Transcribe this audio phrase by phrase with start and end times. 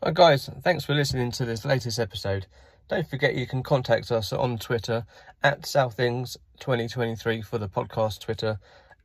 [0.00, 2.46] Hi guys, thanks for listening to this latest episode.
[2.88, 5.04] Don't forget you can contact us on Twitter
[5.42, 8.60] at Southings2023 for the podcast Twitter,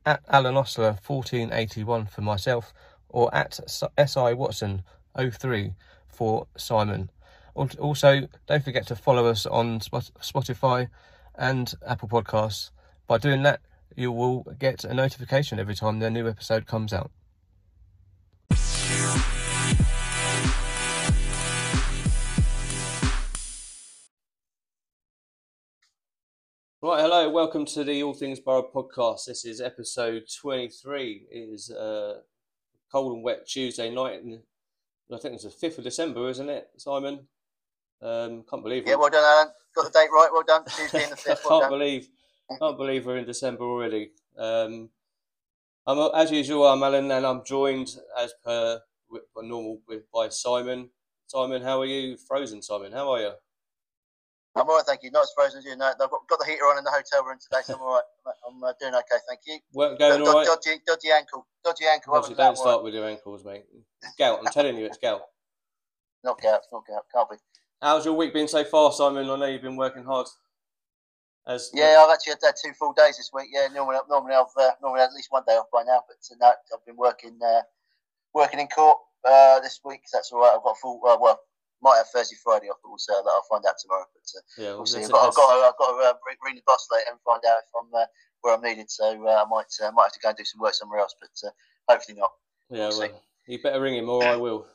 [0.06, 2.72] at Alan Osler 1481 for myself,
[3.08, 4.84] or at SI Watson
[5.18, 5.74] 03
[6.06, 7.10] for Simon.
[7.56, 10.88] Also, don't forget to follow us on Spotify
[11.34, 12.70] and Apple Podcasts.
[13.08, 13.58] By doing that,
[13.96, 17.10] you will get a notification every time their new episode comes out.
[27.24, 29.24] Hello, welcome to the All Things Borough podcast.
[29.24, 31.26] This is episode 23.
[31.30, 32.16] It is a
[32.92, 34.40] cold and wet Tuesday night, and
[35.10, 37.20] I think it's the 5th of December, isn't it, Simon?
[38.02, 38.90] Um, can't believe it.
[38.90, 39.54] Yeah, well done, Alan.
[39.74, 40.28] Got the date right.
[40.30, 40.64] Well done.
[40.66, 41.46] Tuesday and the 5th.
[41.46, 42.08] I can't believe,
[42.58, 44.10] can't believe we're in December already.
[44.36, 44.90] Um,
[45.86, 47.88] I'm, as usual, I'm Alan, and I'm joined
[48.18, 48.82] as per
[49.34, 50.90] normal with, by Simon.
[51.28, 52.18] Simon, how are you?
[52.18, 52.92] Frozen, Simon.
[52.92, 53.32] How are you?
[54.56, 55.10] I'm all right, thank you.
[55.10, 55.76] Not as frozen as you.
[55.76, 57.94] No, I've got, got the heater on in the hotel room today, so I'm all
[57.94, 58.34] right.
[58.48, 59.58] I'm uh, doing okay, thank you.
[59.74, 60.46] Work going all right?
[60.46, 61.46] Dodgy, dodgy ankle.
[61.64, 62.14] Dodgy ankle.
[62.14, 63.64] Dodgy, don't start with your ankles, mate.
[64.16, 64.38] gout.
[64.40, 65.22] I'm telling you, it's gout.
[66.22, 66.60] Not gout.
[66.72, 67.02] Not gout.
[67.12, 67.36] Can't be.
[67.82, 69.28] How's your week been so far, Simon?
[69.28, 70.26] I know you've been working hard.
[71.46, 73.48] As yeah, I've actually had two full days this week.
[73.52, 76.16] Yeah, normally, normally I've uh, normally had at least one day off by now, but
[76.22, 77.60] tonight I've been working uh,
[78.32, 80.00] working in court uh, this week.
[80.06, 80.54] So that's all right.
[80.56, 81.00] I've got full.
[81.06, 81.40] Uh, well,
[81.84, 84.08] might have Thursday, Friday off, but we'll, uh, I'll find out tomorrow.
[84.16, 85.04] But uh, yeah, we'll, we'll see.
[85.04, 87.44] I've got, I've got, to, I've got to uh, ring the boss later and find
[87.44, 88.08] out if I'm uh,
[88.40, 88.90] where I'm needed.
[88.90, 91.14] So uh, I might uh, might have to go and do some work somewhere else,
[91.20, 91.52] but uh,
[91.86, 92.32] hopefully not.
[92.70, 94.66] Yeah, we'll, well you better ring him, or I will.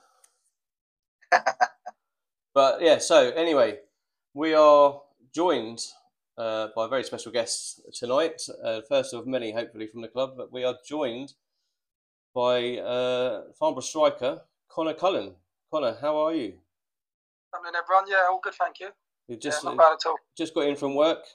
[2.53, 3.79] but yeah, so anyway,
[4.33, 5.01] we are
[5.33, 5.81] joined
[6.37, 8.41] uh, by very special guests tonight.
[8.63, 10.33] Uh, first of many, hopefully, from the club.
[10.37, 11.33] But we are joined
[12.33, 15.35] by uh, Farnborough striker Connor Cullen.
[15.71, 16.53] Connor, how are you?
[17.53, 18.05] Morning, everyone.
[18.07, 18.89] Yeah, all good, thank you.
[19.27, 20.17] You just yeah, not bad at all.
[20.37, 21.25] Just got in from work.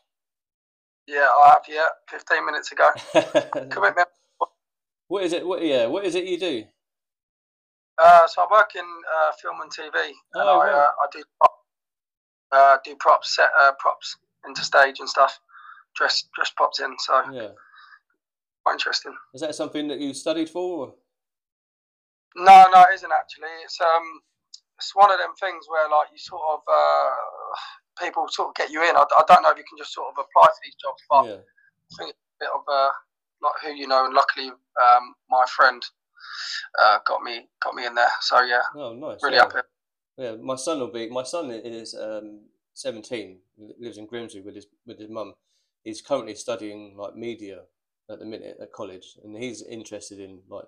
[1.08, 1.62] Yeah, I have.
[1.68, 2.90] Yeah, fifteen minutes ago.
[3.70, 4.08] Commitment.
[5.08, 5.44] What is it?
[5.44, 5.86] What yeah?
[5.86, 6.64] What is it you do?
[8.02, 10.74] Uh, so I work in uh, film and TV, and oh, I, right.
[10.74, 11.22] uh, I do
[12.52, 15.40] uh, do props, set uh, props into stage and stuff.
[15.96, 16.94] Dress dress props in.
[16.98, 17.48] So yeah,
[18.64, 19.14] quite interesting.
[19.34, 20.86] Is that something that you studied for?
[20.86, 20.94] Or?
[22.36, 23.48] No, no, it isn't actually.
[23.64, 24.20] It's um,
[24.78, 27.14] it's one of them things where like you sort of uh,
[28.00, 28.96] people sort of get you in.
[28.96, 31.24] I, I don't know if you can just sort of apply to these jobs, but
[31.26, 31.42] yeah.
[31.42, 32.90] I think it's a bit of uh,
[33.42, 34.04] like who you know.
[34.06, 35.82] And luckily, um, my friend
[36.82, 38.14] uh, got me got me in there.
[38.20, 39.42] So yeah, oh nice, really yeah.
[39.42, 39.58] happy.
[40.16, 41.08] Yeah, my son will be.
[41.10, 42.40] My son is um,
[42.74, 43.38] seventeen.
[43.78, 45.34] Lives in Grimsby with his with his mum.
[45.82, 47.62] He's currently studying like media
[48.10, 50.66] at the minute at college, and he's interested in like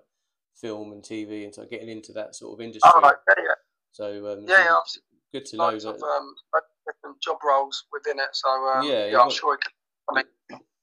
[0.59, 2.89] film and TV and so getting into that sort of industry.
[2.95, 3.53] Oh, yeah, yeah.
[3.97, 4.77] So um, yeah, yeah,
[5.33, 5.89] good to know that.
[5.89, 6.35] Of, um,
[6.85, 8.29] different job roles within it.
[8.33, 10.23] So um, yeah, yeah, I'm sure he can.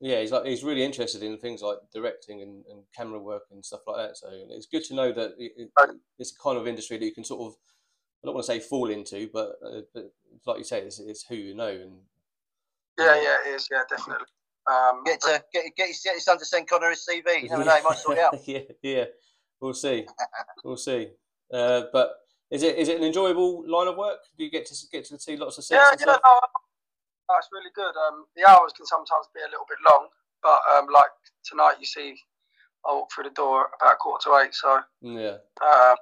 [0.00, 3.64] yeah, he's like he's really interested in things like directing and, and camera work and
[3.64, 4.16] stuff like that.
[4.16, 5.70] So it's good to know that it,
[6.18, 7.54] it's a kind of industry that you can sort of
[8.24, 10.10] I don't want to say fall into, but, uh, but
[10.46, 11.92] like you say, it's, it's, who you know and.
[12.98, 13.68] Yeah, yeah, it is.
[13.70, 14.26] Yeah, definitely.
[14.66, 17.42] Um, get to get get his, get his son to send Connor his CV.
[17.42, 17.68] You never yeah.
[17.68, 18.38] know, he might sort it out.
[18.48, 19.04] yeah, yeah,
[19.60, 20.06] we'll see,
[20.64, 21.10] we'll see.
[21.52, 22.12] Uh, but
[22.54, 24.20] is it is it an enjoyable line of work?
[24.38, 25.74] Do you get to get to see lots of sets?
[25.74, 26.38] Yeah, yeah, no,
[27.28, 27.94] no, it's really good.
[28.06, 30.06] Um, the hours can sometimes be a little bit long,
[30.40, 31.10] but um, like
[31.42, 32.14] tonight, you see,
[32.86, 35.96] I walk through the door about quarter to eight, so yeah, uh,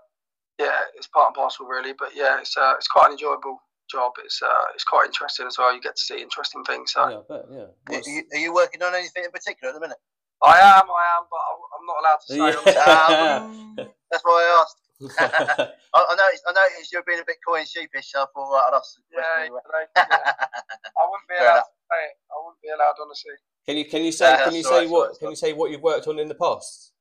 [0.61, 1.95] yeah, it's part and parcel really.
[1.99, 3.57] But yeah, it's uh, it's quite an enjoyable
[3.91, 4.13] job.
[4.23, 5.75] It's uh, it's quite interesting as well.
[5.75, 6.93] You get to see interesting things.
[6.93, 7.97] So yeah, I bet, yeah.
[7.97, 9.99] Are you, are you working on anything in particular at the minute?
[10.45, 11.41] I am, I am, but
[11.73, 12.73] I'm not allowed to say.
[12.75, 13.39] Yeah.
[13.43, 13.77] Um,
[14.11, 14.77] that's why I asked.
[15.19, 16.45] I, I noticed.
[16.47, 18.13] I noticed you're being a bit coy and sheepish.
[18.13, 18.99] So I thought, right, I'll ask.
[19.13, 19.49] Yeah, yeah,
[19.97, 22.17] I wouldn't be allowed to say it.
[22.31, 23.37] I wouldn't be allowed, honestly.
[23.67, 25.83] Can you can you say can you say right, what can you say what you've
[25.83, 26.93] worked on in the past?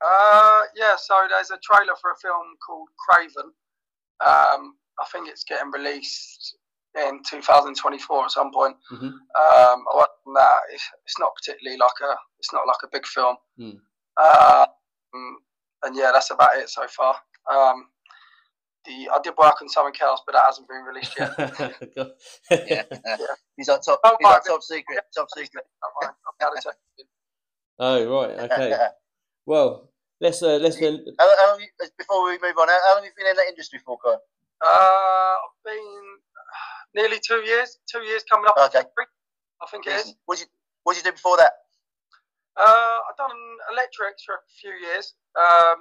[0.00, 0.96] Uh, yeah.
[0.96, 3.50] So there's a trailer for a film called Kraven.
[4.24, 6.56] Um, I think it's getting released
[6.96, 8.76] in 2024 at some point.
[8.90, 9.06] Mm-hmm.
[9.06, 10.60] Um, I worked on that.
[10.72, 13.36] It's, it's, not particularly like a it's not like a big film.
[13.58, 13.78] Mm.
[14.16, 14.66] Uh,
[15.84, 17.14] and yeah, that's about it so far.
[17.50, 17.86] Um,
[18.84, 21.32] the I did work on something else, but that hasn't been released yet.
[22.50, 22.82] yeah.
[22.90, 23.16] yeah.
[23.56, 24.00] he's on top.
[24.04, 25.00] Oh, he's on top secret.
[25.16, 25.64] Top secret.
[27.78, 28.76] oh right, okay.
[29.46, 29.90] well,
[30.20, 30.78] let's uh, let's.
[30.80, 33.36] How, how long you, before we move on, how, how long have you been in
[33.36, 34.20] that industry for, Kyle?
[34.64, 36.02] Uh, I've been
[36.94, 37.78] nearly two years.
[37.90, 38.56] Two years coming up.
[38.74, 38.86] Okay.
[39.60, 40.14] I think it is.
[40.26, 40.50] What did you
[40.84, 41.52] What did you do before that?
[42.58, 43.38] Uh, I've done
[43.70, 45.78] electrics for a few years, um,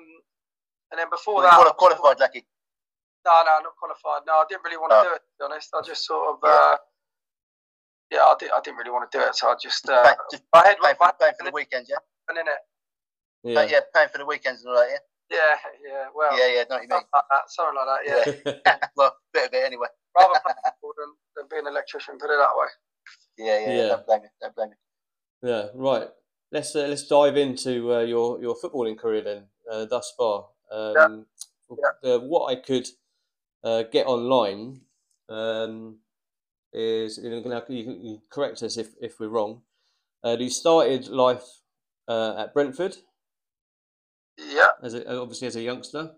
[0.93, 2.45] and then before well, that, qualified, lucky.
[3.25, 4.23] No, no, not qualified.
[4.29, 5.25] No, I didn't really want to do it.
[5.25, 6.37] To be honest, I just sort of.
[6.43, 6.77] Uh,
[8.13, 9.89] yeah, I, did, I didn't really want to do it, so I just.
[9.89, 11.99] Uh, just my head paying for, paying for the weekends, yeah.
[12.29, 12.61] And in it.
[13.43, 13.65] Yeah.
[13.65, 15.03] yeah, paying for the weekends and all that, yeah.
[15.29, 16.31] Yeah, yeah, well.
[16.37, 17.03] Yeah, yeah, know what you mean.
[17.11, 18.77] Like that, something like that, yeah.
[18.95, 19.87] well, bit of it anyway.
[20.15, 22.67] Rather than, than being an electrician, put it that way.
[23.37, 23.87] Yeah, yeah, yeah.
[23.89, 24.27] Don't blame me.
[24.41, 24.75] Don't blame me.
[25.43, 26.07] Yeah, right.
[26.51, 30.47] Let's uh, let's dive into uh, your your footballing career then, uh, thus far.
[30.71, 31.25] Um,
[31.69, 31.75] yeah.
[32.03, 32.17] yeah.
[32.17, 32.87] what I could
[33.63, 34.81] uh, get online
[35.29, 35.97] um,
[36.73, 39.61] is you, know, you can correct us if, if we're wrong.
[40.23, 41.43] Uh, you started life
[42.07, 42.97] uh, at Brentford.
[44.37, 44.67] Yeah.
[44.83, 46.11] As a, obviously as a youngster,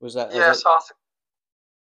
[0.00, 0.30] was that?
[0.32, 0.98] Yes, yeah, I, th-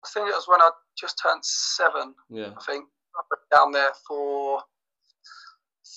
[0.05, 2.15] I think it was when I just turned seven.
[2.31, 2.51] Yeah.
[2.57, 2.87] I think
[3.17, 4.61] I went down there for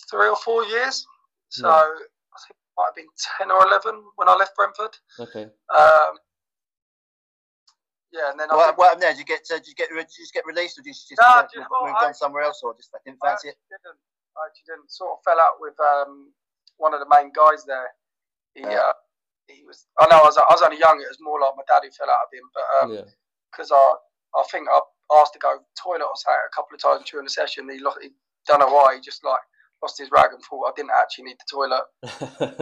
[0.09, 1.05] three or four years.
[1.49, 1.73] So yeah.
[1.73, 4.97] I think it might have been ten or eleven when I left Brentford.
[5.19, 5.47] Okay.
[5.75, 6.13] Um,
[8.11, 9.11] yeah, and then what, what happened there?
[9.11, 11.05] Did you get uh, did you get did you just get released, or did you
[11.11, 13.59] just no, uh, well, moved I, on somewhere else, or just didn't fancy it?
[13.69, 13.99] Didn't.
[14.37, 14.89] I actually didn't.
[14.91, 16.31] Sort of fell out with um,
[16.77, 17.91] one of the main guys there.
[18.55, 18.79] He, yeah.
[18.79, 18.97] uh,
[19.47, 19.85] he was.
[19.99, 21.01] I know I was, I was only young.
[21.03, 22.65] It was more like my dad who fell out of him, but
[23.51, 24.39] because um, yeah.
[24.39, 24.79] I I think I
[25.19, 27.67] asked to go toilet or something a couple of times during the session.
[27.67, 27.99] He lost.
[28.01, 28.15] He
[28.47, 28.95] don't know why.
[28.95, 29.43] He just like
[29.81, 31.85] lost his rag and thought I didn't actually need the toilet,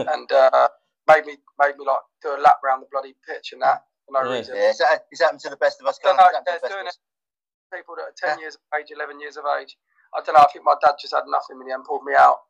[0.12, 0.68] and uh,
[1.08, 4.12] made me made me like do a lap around the bloody pitch and that for
[4.12, 4.38] no yeah.
[4.38, 4.56] reason.
[4.56, 5.98] Yeah, it's, happened to the best of us.
[6.04, 6.96] No, no, they're doing it.
[7.74, 8.42] People that are 10 yeah.
[8.46, 9.76] years of age, 11 years of age.
[10.14, 12.14] I don't know, I think my dad just had enough in me and pulled me
[12.16, 12.46] out.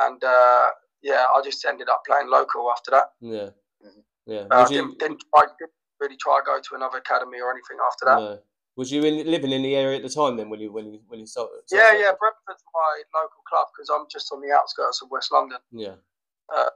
[0.00, 0.68] And uh,
[1.02, 3.14] yeah, I just ended up playing local after that.
[3.20, 3.54] Yeah.
[3.78, 4.02] Mm-hmm.
[4.26, 4.44] Yeah.
[4.50, 4.76] Uh, you...
[4.76, 8.18] didn't, didn't, try, didn't really try to go to another academy or anything after that.
[8.18, 8.38] No.
[8.80, 11.00] Was you in, living in the area at the time then when you when you
[11.08, 11.60] when you started?
[11.70, 12.12] yeah, yeah.
[12.18, 15.58] Brentford's my local club because I'm just on the outskirts of West London.
[15.70, 15.96] Yeah.
[16.48, 16.70] Uh,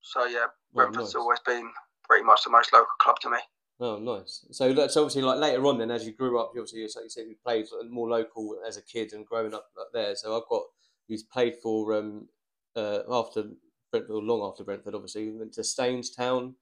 [0.00, 1.22] so yeah, Brentford's oh, nice.
[1.22, 1.70] always been
[2.08, 3.36] pretty much the most local club to me.
[3.78, 4.46] Oh, nice.
[4.52, 5.76] So that's obviously like later on.
[5.76, 8.78] Then, as you grew up, you obviously, like you said, you played more local as
[8.78, 10.16] a kid and growing up there.
[10.16, 10.62] So I've got
[11.08, 12.26] he's played for um
[12.74, 13.44] uh after
[13.90, 16.54] Brentford, long after Brentford, obviously went to Staines Town.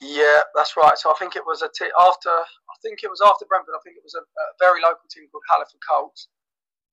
[0.00, 0.96] Yeah, that's right.
[0.98, 2.28] So I think it was a t- after.
[2.28, 3.74] I think it was after Brentford.
[3.74, 6.28] I think it was a, a very local team called Halliford Colts,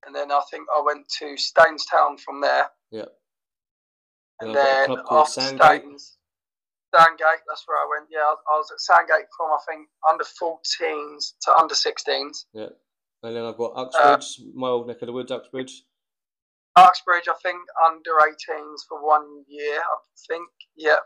[0.06, 1.36] and then I think I went to
[1.90, 2.66] Town from there.
[2.90, 3.12] Yeah.
[4.40, 6.16] And, and then after Staines,
[6.94, 8.08] Sandgate, that's where I went.
[8.10, 12.46] Yeah, I was at Sandgate from I think under 14s to under 16s.
[12.54, 12.72] Yeah,
[13.22, 15.84] and then I've got Uxbridge, uh, my old neck of the woods, Uxbridge.
[16.76, 19.78] Uxbridge, I think under 18s for one year.
[19.78, 19.96] I
[20.28, 20.96] think, yeah.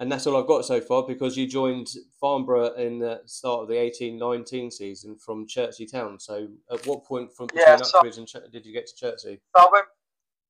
[0.00, 1.88] And that's all I've got so far because you joined
[2.20, 6.18] Farnborough in the start of the 18-19 season from Chertsey Town.
[6.18, 8.94] So at what point from between yeah, so, Uxbridge and Ch- did you get to
[8.96, 9.40] Chertsey?
[9.56, 9.86] So I went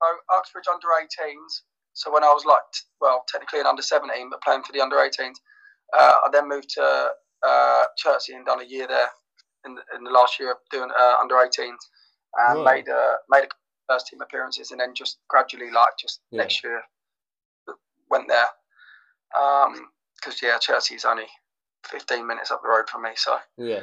[0.03, 1.61] so Uxbridge under 18s
[1.95, 2.61] so when I was like,
[3.01, 5.37] well, technically an under 17, but playing for the under 18s,
[5.97, 7.11] uh, I then moved to
[7.47, 9.09] uh, Chertsey and done a year there
[9.65, 11.77] in the, in the last year of doing uh, under 18s
[12.49, 12.65] and Whoa.
[12.65, 13.49] made a made a
[13.89, 16.39] first team appearances and then just gradually like just yeah.
[16.39, 16.83] next year
[18.11, 18.47] went there
[19.35, 21.27] because um, yeah Chertsey's only
[21.89, 23.83] 15 minutes up the road from me so yeah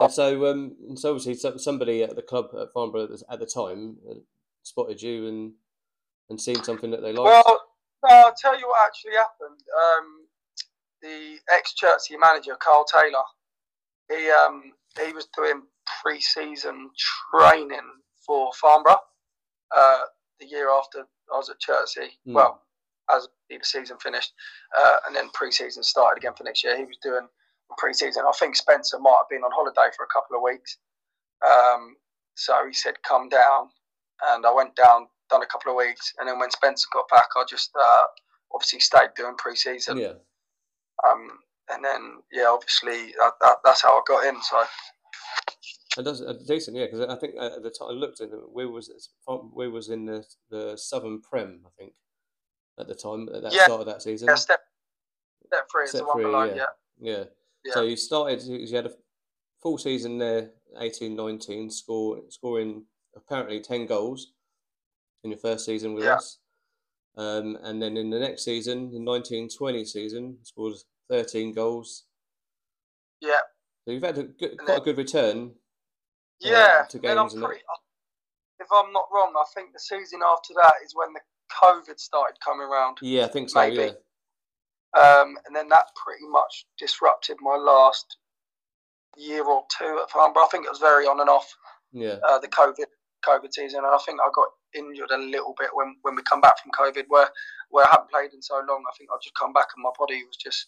[0.00, 4.14] and so um so obviously somebody at the club at Farnborough at the time uh,
[4.62, 5.52] spotted you and
[6.28, 7.46] and seen something that they liked?
[7.46, 7.60] Well,
[8.08, 9.60] no, I'll tell you what actually happened.
[9.76, 10.26] Um,
[11.02, 13.24] the ex Chertsey manager, Carl Taylor,
[14.10, 14.72] he um,
[15.04, 15.62] he was doing
[16.02, 16.90] pre season
[17.32, 17.80] training
[18.24, 18.96] for Farnborough
[19.76, 20.00] uh,
[20.40, 22.18] the year after I was at Chertsey.
[22.26, 22.34] Mm.
[22.34, 22.62] Well,
[23.14, 24.32] as the season finished,
[24.78, 26.76] uh, and then pre season started again for next year.
[26.76, 27.28] He was doing
[27.78, 28.24] pre season.
[28.26, 30.78] I think Spencer might have been on holiday for a couple of weeks.
[31.44, 31.96] Um,
[32.34, 33.68] so he said, come down.
[34.32, 37.28] And I went down done a couple of weeks, and then when Spencer got back,
[37.36, 38.02] I just uh,
[38.54, 39.98] obviously stayed doing pre-season.
[39.98, 40.14] Yeah.
[41.06, 41.28] Um,
[41.70, 44.40] and then yeah, obviously that, that, that's how I got in.
[44.42, 44.64] So.
[45.98, 46.86] And that's uh, decent, yeah.
[46.86, 48.90] Because I think at the time I looked at it, we was
[49.54, 51.94] we was in the the Southern Prem, I think,
[52.78, 53.64] at the time at that yeah.
[53.64, 54.28] start of that season.
[54.28, 54.60] Yeah, step
[55.46, 56.44] step three step is the one below.
[56.44, 56.64] Yeah.
[57.00, 57.24] yeah.
[57.64, 58.42] yeah, So you started.
[58.42, 58.92] You had a
[59.62, 64.32] full season there, 18-19, score scoring apparently ten goals
[65.24, 66.14] in your first season with yeah.
[66.14, 66.38] us.
[67.16, 70.74] Um, and then in the next season, the 1920 season, scored
[71.10, 72.04] 13 goals.
[73.20, 73.40] Yeah.
[73.84, 75.52] So you've had a good, quite then, a good return.
[76.44, 76.82] Uh, yeah.
[76.82, 77.34] Uh, to games.
[77.34, 77.62] I'm pretty,
[78.60, 82.36] if I'm not wrong, I think the season after that is when the COVID started
[82.44, 82.98] coming around.
[83.02, 83.60] Yeah, I think so.
[83.60, 83.76] Maybe.
[83.76, 83.90] Yeah.
[85.00, 88.16] Um, and then that pretty much disrupted my last
[89.16, 90.44] year or two at Farnborough.
[90.44, 91.54] I think it was very on and off.
[91.92, 92.16] Yeah.
[92.26, 92.86] Uh, the COVID
[93.26, 96.40] COVID season, and I think I got injured a little bit when, when we come
[96.40, 97.28] back from COVID, where
[97.70, 98.84] where I hadn't played in so long.
[98.86, 100.66] I think I just come back and my body was just,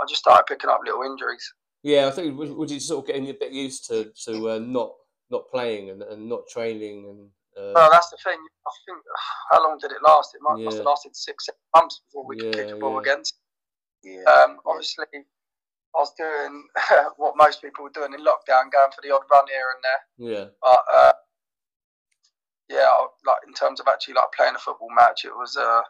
[0.00, 1.52] I just started picking up little injuries.
[1.82, 4.92] Yeah, I think would you sort of getting a bit used to to uh, not
[5.30, 7.28] not playing and, and not training and.
[7.56, 8.38] Uh, well, that's the thing.
[8.38, 8.98] I think
[9.50, 10.34] how long did it last?
[10.34, 10.64] It might, yeah.
[10.66, 13.00] must have lasted six, six months before we yeah, could kick the ball yeah.
[13.00, 13.22] again.
[14.02, 14.24] Yeah.
[14.24, 16.66] Um, obviously, I was doing
[17.16, 20.32] what most people were doing in lockdown, going for the odd run here and there.
[20.32, 20.44] Yeah.
[20.60, 21.12] But uh,
[22.68, 22.90] yeah,
[23.26, 25.82] like in terms of actually like playing a football match, it was uh,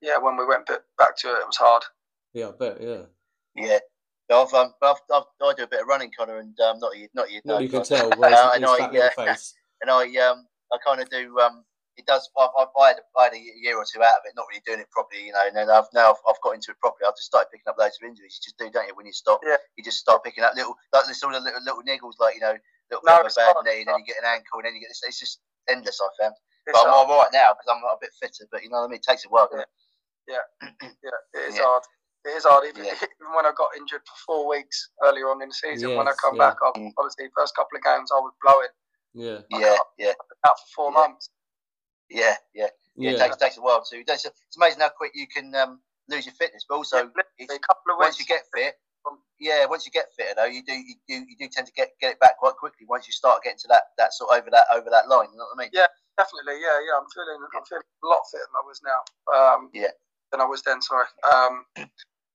[0.00, 1.82] yeah, when we went back to it, it was hard.
[2.32, 2.80] Yeah, I bet.
[2.80, 3.02] Yeah.
[3.54, 3.78] Yeah.
[4.32, 7.08] I've, um, I've, I've, i do a bit of running, Connor, and um, not you,
[7.14, 7.40] not you.
[7.44, 8.06] No, you can tell.
[8.24, 9.10] uh, and, I, yeah,
[9.82, 11.38] and I, um, I kind of do.
[11.40, 11.64] Um,
[11.96, 12.26] it does.
[12.36, 14.64] I, I, I, had, I had a year or two out of it, not really
[14.66, 15.46] doing it properly, you know.
[15.46, 17.06] And then I've now I've, I've got into it properly.
[17.06, 18.34] I've just started picking up loads of injuries.
[18.38, 18.96] You just do, don't you?
[18.98, 19.62] When you stop, yeah.
[19.78, 22.42] you just start picking up little, like this all the little, little niggles, like you
[22.42, 22.58] know,
[22.90, 24.74] little no, bit of a bad knee, and then you get an ankle, and then
[24.74, 25.06] you get this.
[25.06, 25.38] It's just
[25.70, 26.02] endless.
[26.02, 26.34] I found.
[26.66, 28.48] It's but I'm all right now because I'm a bit fitter.
[28.50, 29.02] But you know what I mean.
[29.04, 29.68] It takes a while, yeah.
[30.26, 30.44] Yeah,
[31.04, 31.68] yeah, it is yeah.
[31.68, 31.84] hard.
[32.24, 32.64] It is hard.
[32.64, 32.96] Even, yeah.
[33.04, 36.08] even, when I got injured for four weeks earlier on in the season, yes, when
[36.08, 36.50] I come yeah.
[36.50, 36.90] back, mm.
[36.96, 38.72] obviously first couple of games I was blowing.
[39.14, 40.12] Yeah, yeah, yeah.
[40.46, 41.30] Out for four months.
[42.10, 42.66] Yeah, yeah,
[42.96, 43.10] yeah.
[43.10, 43.16] yeah.
[43.16, 44.02] It takes takes a while too.
[44.06, 47.92] It's, it's amazing how quick you can um, lose your fitness, but also a couple
[47.92, 48.74] of once you get fit,
[49.40, 51.90] yeah, once you get fitter though, you do you do you do tend to get
[52.00, 54.50] get it back quite quickly once you start getting to that that sort of over
[54.50, 55.28] that over that line.
[55.32, 55.70] You know what I mean?
[55.72, 56.62] Yeah, definitely.
[56.62, 56.96] Yeah, yeah.
[56.96, 59.00] I'm feeling I'm feeling a lot fitter than I was now.
[59.34, 59.92] Um, yeah.
[60.30, 60.80] Than I was then.
[60.80, 61.06] Sorry.
[61.28, 61.64] Um,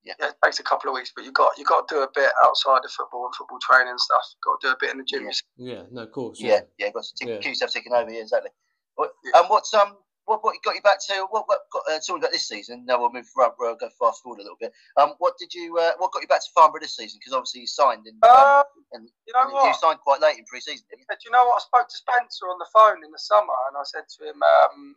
[0.10, 0.14] yeah.
[0.20, 0.30] yeah.
[0.30, 2.32] It takes a couple of weeks, but you got you got to do a bit
[2.46, 4.24] outside of football and football training and stuff.
[4.34, 5.24] You've got to do a bit in the gym.
[5.58, 6.40] Yeah, yeah no, of course.
[6.42, 7.50] Yeah, yeah, yeah got to keep yeah.
[7.50, 8.12] yourself ticking over.
[8.12, 8.52] Yeah, exactly.
[8.96, 9.40] What, yeah.
[9.42, 9.98] And what's um
[10.30, 12.86] what, what got you back to what what got uh, so we got this season?
[12.86, 14.72] Now we'll move we'll go fast forward a little bit.
[14.96, 17.20] Um, what did you uh, what got you back to Farnborough this season?
[17.20, 18.64] Because obviously you signed in, um, uh,
[18.94, 19.68] and you know what?
[19.68, 20.86] you signed quite late in pre-season.
[20.90, 21.06] Didn't you?
[21.10, 21.58] Do you know what?
[21.58, 24.38] I spoke to Spencer on the phone in the summer, and I said to him,
[24.38, 24.96] um,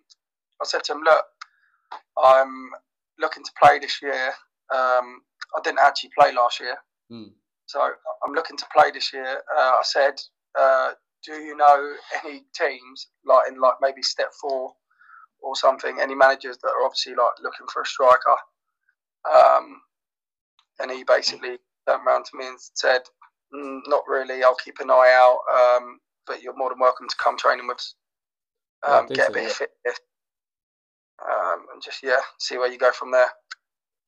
[0.61, 1.25] I said to him, look,
[2.23, 2.71] I'm
[3.19, 4.35] looking to play this year.
[4.73, 5.23] Um,
[5.57, 6.77] I didn't actually play last year,
[7.11, 7.31] mm.
[7.67, 9.43] so I'm looking to play this year.
[9.57, 10.15] Uh, I said,
[10.59, 10.93] uh,
[11.25, 14.73] do you know any teams like in like maybe step four
[15.41, 15.99] or something?
[16.01, 18.37] Any managers that are obviously like looking for a striker?
[19.33, 19.81] Um,
[20.81, 23.03] and he basically turned around to me and said,
[23.55, 24.43] mm, "Not really.
[24.43, 27.77] I'll keep an eye out, um, but you're more than welcome to come training with
[27.79, 27.95] us.
[28.87, 30.01] Um, get a bit of fitness,
[31.25, 33.31] um, and just yeah, see where you go from there."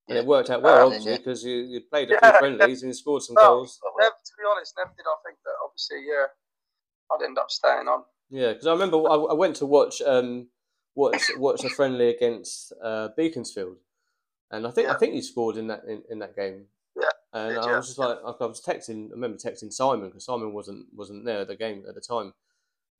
[0.09, 2.83] And it worked out well, um, obviously, because you, you played a few yeah, friendlies
[2.83, 3.81] and you scored some well, goals.
[3.99, 5.55] Never, to be honest, never did I think that.
[5.65, 6.27] Obviously, yeah,
[7.11, 8.05] I'd end up staying on.
[8.31, 10.49] Yeah, because I remember I, I, went to watch um,
[10.95, 13.77] watch watch a friendly against uh, Beaconsfield,
[14.51, 14.95] and I think yeah.
[14.95, 16.67] I think he scored in that in, in that game.
[16.97, 19.09] Yeah, and did, I was just like I was texting.
[19.09, 22.33] I remember texting Simon because Simon wasn't wasn't there at the game at the time,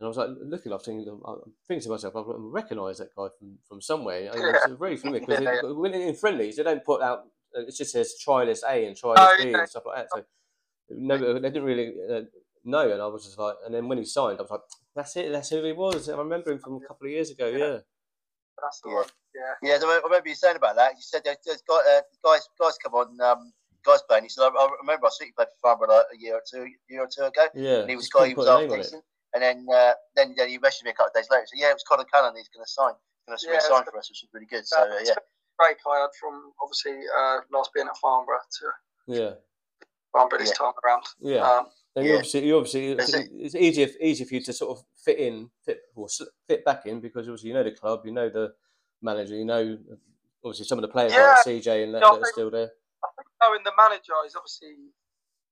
[0.01, 1.37] and I was like looking up, thinking, I'm
[1.69, 4.31] thinking to myself, I recognise that guy from, from somewhere.
[4.33, 4.53] And yeah.
[4.65, 7.27] It's very familiar because yeah, when in friendlies, they don't put out.
[7.53, 10.09] It just says try this A and try oh, B and stuff like that.
[10.13, 10.25] So
[10.91, 12.23] no, they didn't really uh,
[12.65, 14.61] know, and I was just like, and then when he signed, I was like,
[14.97, 16.09] that's it, that's who he was.
[16.09, 17.47] I remember him from a couple of years ago.
[17.47, 17.79] Yeah.
[18.61, 18.95] That's the yeah.
[18.95, 19.07] one.
[19.63, 19.79] Yeah.
[19.79, 20.93] Yeah, I remember you saying about that.
[20.97, 23.21] You said there's, guys, uh, guys, guys come on.
[23.21, 23.53] Um,
[23.85, 24.25] guys playing.
[24.25, 26.43] He said, I, I remember I saw you played for Farnborough like a year or
[26.51, 27.47] two, year or two ago.
[27.55, 29.05] Yeah, and he was guy, he was half decent.
[29.35, 31.45] And then, uh, then, then he messaged me a couple of days later.
[31.47, 32.35] So yeah, it was Connor Cullen.
[32.37, 32.95] He's going to sign.
[33.27, 34.67] Going to yeah, sign for us, which is really good.
[34.67, 35.15] So uh, yeah,
[35.59, 38.67] break I had from obviously uh, last being at Farnborough to
[39.07, 39.31] yeah
[40.13, 40.65] Farnborough this yeah.
[40.67, 41.05] time around.
[41.21, 41.41] Yeah.
[41.41, 45.19] Um, and you obviously, you obviously, it's easier, easier for you to sort of fit
[45.19, 46.09] in, fit or
[46.49, 48.53] fit back in because obviously you know the club, you know the
[49.01, 49.79] manager, you know
[50.45, 51.37] obviously some of the players yeah.
[51.37, 52.71] like CJ and that, yeah, that are still there.
[53.03, 54.75] I think knowing the manager is obviously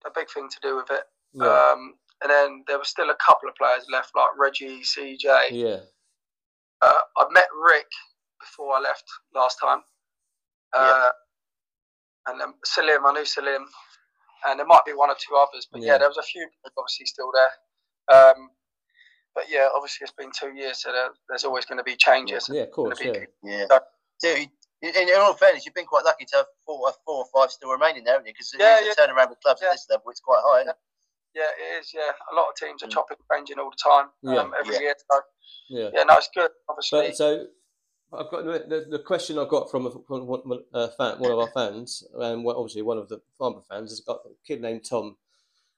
[0.05, 1.05] a big thing to do with it.
[1.33, 1.47] Yeah.
[1.47, 5.51] Um, and then there were still a couple of players left, like Reggie, CJ.
[5.51, 5.81] Yeah.
[6.81, 7.87] Uh, I met Rick
[8.41, 9.81] before I left last time.
[10.73, 12.33] Uh, yeah.
[12.33, 13.67] And then Salim, I knew Salim.
[14.47, 16.49] And there might be one or two others, but yeah, yeah there was a few
[16.77, 18.19] obviously still there.
[18.19, 18.51] Um,
[19.35, 22.51] but yeah, obviously it's been two years, so there, there's always going to be changes.
[22.53, 22.99] Yeah, of course.
[22.99, 23.07] Be,
[23.45, 23.67] yeah.
[23.71, 23.79] yeah.
[24.19, 24.49] So, in,
[24.83, 28.03] in, all fairness, you've been quite lucky to have four, four or five still remaining
[28.03, 28.33] there, haven't you?
[28.33, 28.93] Because yeah, yeah.
[28.99, 29.69] turnaround with clubs yeah.
[29.69, 30.77] at this level, it's quite high, isn't it?
[31.35, 31.93] Yeah, it is.
[31.95, 32.93] Yeah, a lot of teams are mm.
[32.93, 34.11] chopping and changing all the time.
[34.23, 34.41] Yeah.
[34.41, 34.81] Um, every yeah.
[34.81, 34.95] year.
[35.11, 35.21] So,
[35.71, 35.89] yeah.
[35.95, 36.51] yeah, no, it's good.
[36.69, 37.09] Obviously.
[37.09, 37.47] But, so
[38.13, 40.43] I've got the, the question I got from, a, from one,
[40.75, 44.21] a fan, one of our fans, and obviously one of the Farmer fans has got
[44.27, 45.17] a kid named Tom,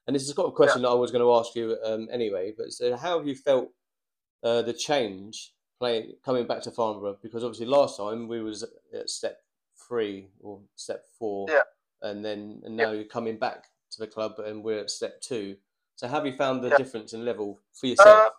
[0.05, 0.89] and this has got a question yeah.
[0.89, 2.53] that I was going to ask you um, anyway.
[2.57, 3.69] But so how have you felt
[4.43, 7.17] uh, the change playing coming back to Farnborough?
[7.23, 9.37] Because obviously last time we was at step
[9.87, 11.61] three or step four, yeah.
[12.01, 12.97] and then and now yeah.
[12.97, 15.57] you're coming back to the club, and we're at step two.
[15.95, 16.77] So, have you found the yeah.
[16.77, 18.27] difference in level for yourself?
[18.27, 18.29] Uh,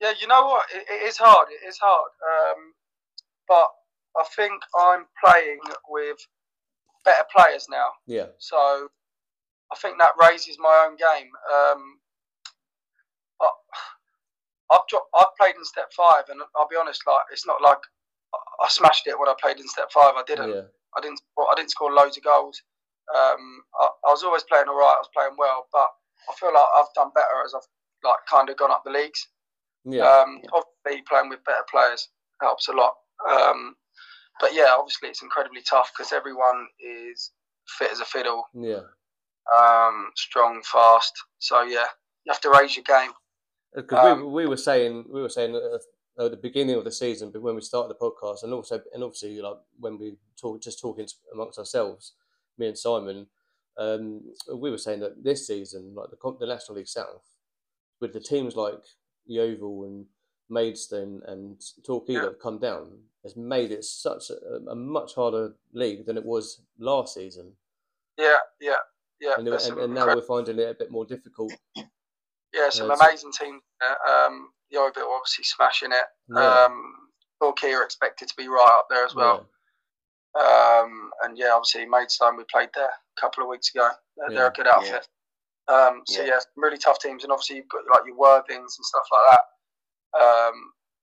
[0.00, 0.64] yeah, you know what?
[0.74, 1.48] It, it is hard.
[1.50, 2.10] It is hard.
[2.22, 2.72] Um,
[3.48, 3.68] but
[4.16, 6.18] I think I'm playing with
[7.04, 7.88] better players now.
[8.06, 8.26] Yeah.
[8.38, 8.88] So
[9.72, 11.30] I think that raises my own game.
[11.52, 11.98] Um,
[13.40, 13.50] I,
[14.72, 17.78] I've dropped, I've played in step five, and I'll be honest, like it's not like
[18.62, 20.14] I smashed it when I played in step five.
[20.16, 20.50] I didn't.
[20.50, 20.62] Yeah.
[20.96, 21.20] I didn't.
[21.38, 22.62] I didn't score loads of goals.
[23.12, 24.96] Um, I, I, was always playing all right.
[24.96, 25.88] I was playing well, but
[26.30, 27.68] I feel like I've done better as I've
[28.02, 29.28] like kind of gone up the leagues.
[29.84, 30.04] Yeah.
[30.04, 32.08] Um, obviously, playing with better players
[32.40, 32.94] helps a lot.
[33.28, 33.76] Um,
[34.40, 37.32] but yeah, obviously, it's incredibly tough because everyone is
[37.78, 38.44] fit as a fiddle.
[38.54, 38.80] Yeah.
[39.54, 41.12] Um, strong, fast.
[41.38, 41.84] So yeah,
[42.24, 43.12] you have to raise your game.
[43.74, 45.54] Because um, we, we were saying we were saying
[46.18, 49.02] at the beginning of the season, but when we started the podcast, and also and
[49.02, 52.12] obviously like when we talk just talking amongst ourselves,
[52.58, 53.26] me and Simon,
[53.78, 54.22] um,
[54.54, 57.24] we were saying that this season, like the the National League South,
[58.00, 58.80] with the teams like
[59.26, 60.06] Yeovil and
[60.50, 62.20] Maidstone and Torquay yeah.
[62.20, 66.24] that have come down, has made it such a, a, much harder league than it
[66.24, 67.52] was last season.
[68.18, 68.74] Yeah, yeah,
[69.20, 69.34] yeah.
[69.38, 71.52] And, and, and now we're finding it a bit more difficult.
[71.76, 73.62] Yeah, some uh, amazing teams.
[74.08, 76.06] Um, Yeovil obviously smashing it.
[76.28, 76.66] Yeah.
[76.66, 76.94] Um,
[77.40, 79.46] Torquay are expected to be right up there as well.
[80.36, 80.80] Yeah.
[80.82, 83.88] Um, and yeah, obviously Maidstone we played there a couple of weeks ago.
[84.16, 84.38] They're, yeah.
[84.38, 85.06] they're a good outfit.
[85.66, 86.38] Um, so yeah.
[86.56, 89.44] really tough teams, and obviously you've got like your Worthings and stuff like that.
[90.20, 90.54] Um,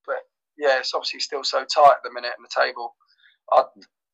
[0.06, 0.22] but
[0.58, 2.96] yeah, it's obviously still so tight at the minute in the table.
[3.52, 3.64] I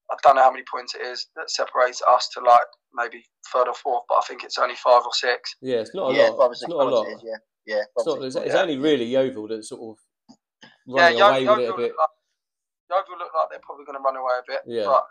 [0.10, 2.63] I don't know how many points it is that separates us to like
[2.94, 5.56] maybe third or fourth, but I think it's only five or six.
[5.62, 6.51] Yeah, it's not a yeah, lot.
[6.51, 7.08] It's not a lot.
[7.08, 7.36] Is, yeah,
[7.66, 7.84] yeah.
[7.96, 10.38] It's, not, it's, it's only really Yeovil that sort of
[10.88, 11.92] running yeah, away Yeovil with it a bit.
[12.00, 12.10] Like,
[12.89, 14.60] Yeovil look like they're probably going to run away a bit.
[14.66, 14.86] Yeah.
[14.86, 15.04] But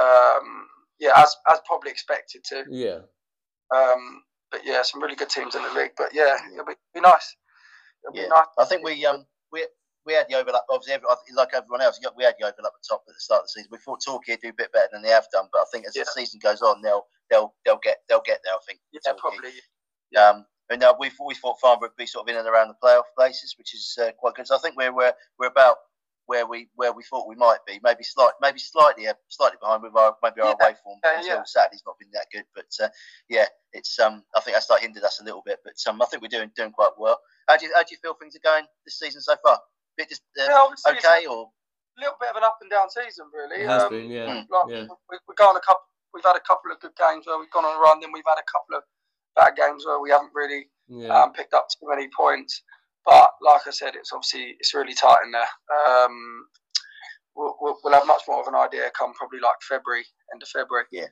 [0.00, 0.66] um,
[0.98, 2.64] yeah, as as probably expected to.
[2.70, 3.00] Yeah.
[3.74, 5.92] Um, but yeah, some really good teams in the league.
[5.96, 7.36] But yeah, it'll be, be nice.
[8.04, 8.24] It'll yeah.
[8.24, 8.46] Be nice.
[8.58, 9.66] I think we um we
[10.04, 10.62] we had the overlap.
[10.70, 13.40] Obviously, every, like everyone else, we had the overlap at the top at the start
[13.40, 13.68] of the season.
[13.72, 15.86] We thought Torquay would do a bit better than they have done, but I think
[15.86, 16.04] as yeah.
[16.04, 18.54] the season goes on, they'll they'll they'll get they'll get there.
[18.54, 18.80] I think.
[18.92, 19.50] Yeah, probably.
[20.16, 22.78] Um, and now we we thought Farnborough would be sort of in and around the
[22.82, 24.46] playoff places, which is uh, quite good.
[24.46, 25.76] So I think we're we're we're about
[26.26, 27.80] where we where we thought we might be.
[27.82, 30.66] Maybe slight, maybe slightly uh, slightly behind with our maybe our yeah.
[30.66, 30.98] away form.
[31.04, 31.42] Yeah, yeah.
[31.44, 32.88] Saturday's not been that good, but uh,
[33.28, 35.58] yeah, it's um I think that's like hindered us a little bit.
[35.64, 37.20] But um I think we're doing doing quite well.
[37.48, 39.58] How do you how do you feel things are going this season so far?
[39.96, 41.48] bit just uh, yeah, okay or
[41.96, 43.64] a little bit of an up and down season, really.
[43.64, 44.44] It has um, been, yeah.
[44.52, 44.84] Like, yeah.
[45.08, 45.88] We, we've gone a couple.
[46.12, 48.00] We've had a couple of good games where we've gone on a run.
[48.00, 48.82] Then we've had a couple of
[49.34, 51.08] bad games where we haven't really yeah.
[51.12, 52.62] um, picked up too many points.
[53.06, 55.48] But like I said, it's obviously it's really tight in there.
[55.88, 56.46] Um,
[57.36, 60.48] we'll, we'll, we'll, have much more of an idea come probably like February, end of
[60.48, 60.86] February.
[60.90, 61.06] Yeah.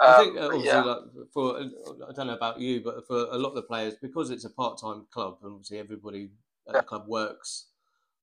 [0.00, 0.80] I think uh, obviously, yeah.
[0.82, 0.98] like
[1.34, 4.44] for I don't know about you, but for a lot of the players, because it's
[4.44, 6.30] a part-time club, and obviously everybody
[6.68, 6.80] at yeah.
[6.80, 7.66] the club works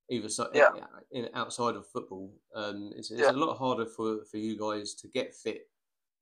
[0.10, 0.70] either so, yeah.
[1.12, 3.32] in, outside of football, um, it's, it's yeah.
[3.32, 5.68] a lot harder for, for you guys to get fit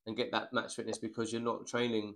[0.06, 2.14] and get that match fitness because you're not training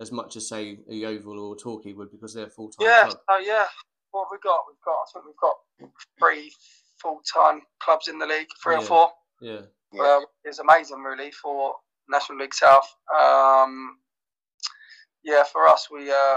[0.00, 2.88] as much as say a Yeovil or Torquay would because they're full time.
[2.88, 3.66] Yeah, oh uh, yeah.
[4.12, 4.60] What have we got?
[4.68, 4.92] We've got.
[4.92, 5.56] I think we've got
[6.18, 6.52] three
[7.00, 8.80] full time clubs in the league, three yeah.
[8.80, 9.10] or four.
[9.40, 9.60] Yeah.
[9.92, 11.74] Well, it's amazing, really, for
[12.08, 12.94] National League South.
[13.18, 13.98] Um,
[15.24, 16.36] yeah, for us, we uh,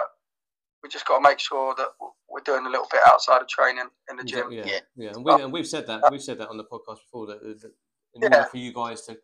[0.82, 1.88] we just got to make sure that
[2.30, 4.52] we're doing a little bit outside of training in the gym.
[4.52, 5.10] Yeah, yeah, yeah.
[5.12, 7.72] And, we, and we've said that we've said that on the podcast before that, that
[8.16, 9.18] in order for you guys to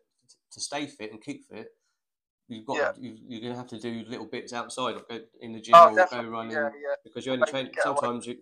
[0.52, 1.68] to stay fit and keep fit,
[2.50, 2.92] you've got yeah.
[2.98, 5.74] you, you're going to have to do little bits outside of go in the gym
[5.76, 6.94] oh, or go running yeah, yeah.
[7.04, 8.36] because you only train sometimes you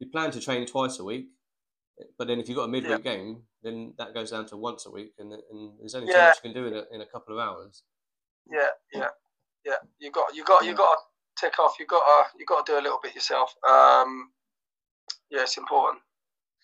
[0.00, 1.26] you plan to train twice a week
[2.18, 4.90] but then if you've got a midweek game then that goes down to once a
[4.90, 7.38] week and, and there's only so much you can do in a, in a couple
[7.38, 7.82] of hours
[8.50, 9.08] yeah yeah
[9.64, 11.00] yeah you got you got you got to
[11.36, 11.76] tick off.
[11.78, 13.54] You got to you got to do a little bit yourself.
[13.68, 14.30] Um,
[15.30, 16.02] yeah, it's important.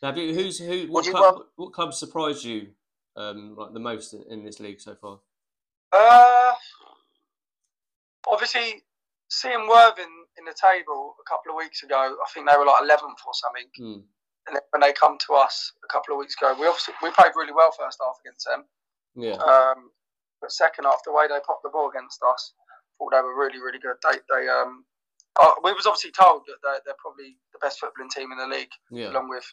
[0.02, 0.86] Have you who's who?
[0.88, 2.68] What, club, what club surprised you
[3.16, 5.20] um, like the most in, in this league so far?
[5.92, 6.52] Uh,
[8.28, 8.82] obviously,
[9.28, 12.82] seeing Worthing in the table a couple of weeks ago, I think they were like
[12.82, 13.68] 11th or something.
[13.80, 14.02] Mm.
[14.46, 17.10] And then when they come to us a couple of weeks ago, we obviously we
[17.10, 18.64] played really well first half against them.
[19.14, 19.38] Yeah.
[19.38, 19.90] Um,
[20.40, 22.52] but second half, the way they popped the ball against us,
[22.98, 23.96] thought they were really, really good.
[24.02, 24.84] They, they, um,
[25.40, 28.46] uh, we was obviously told that they're, they're, probably the best footballing team in the
[28.46, 29.10] league, yeah.
[29.10, 29.46] along with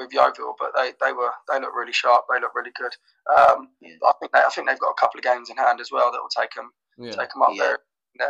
[0.00, 0.56] with Yeovil.
[0.58, 2.24] But they, they were they look really sharp.
[2.32, 2.92] They look really good.
[3.30, 3.94] Um, yeah.
[4.02, 6.10] I think they, I think they've got a couple of games in hand as well
[6.10, 7.12] that will take them yeah.
[7.12, 7.62] take them up yeah.
[7.62, 7.78] there.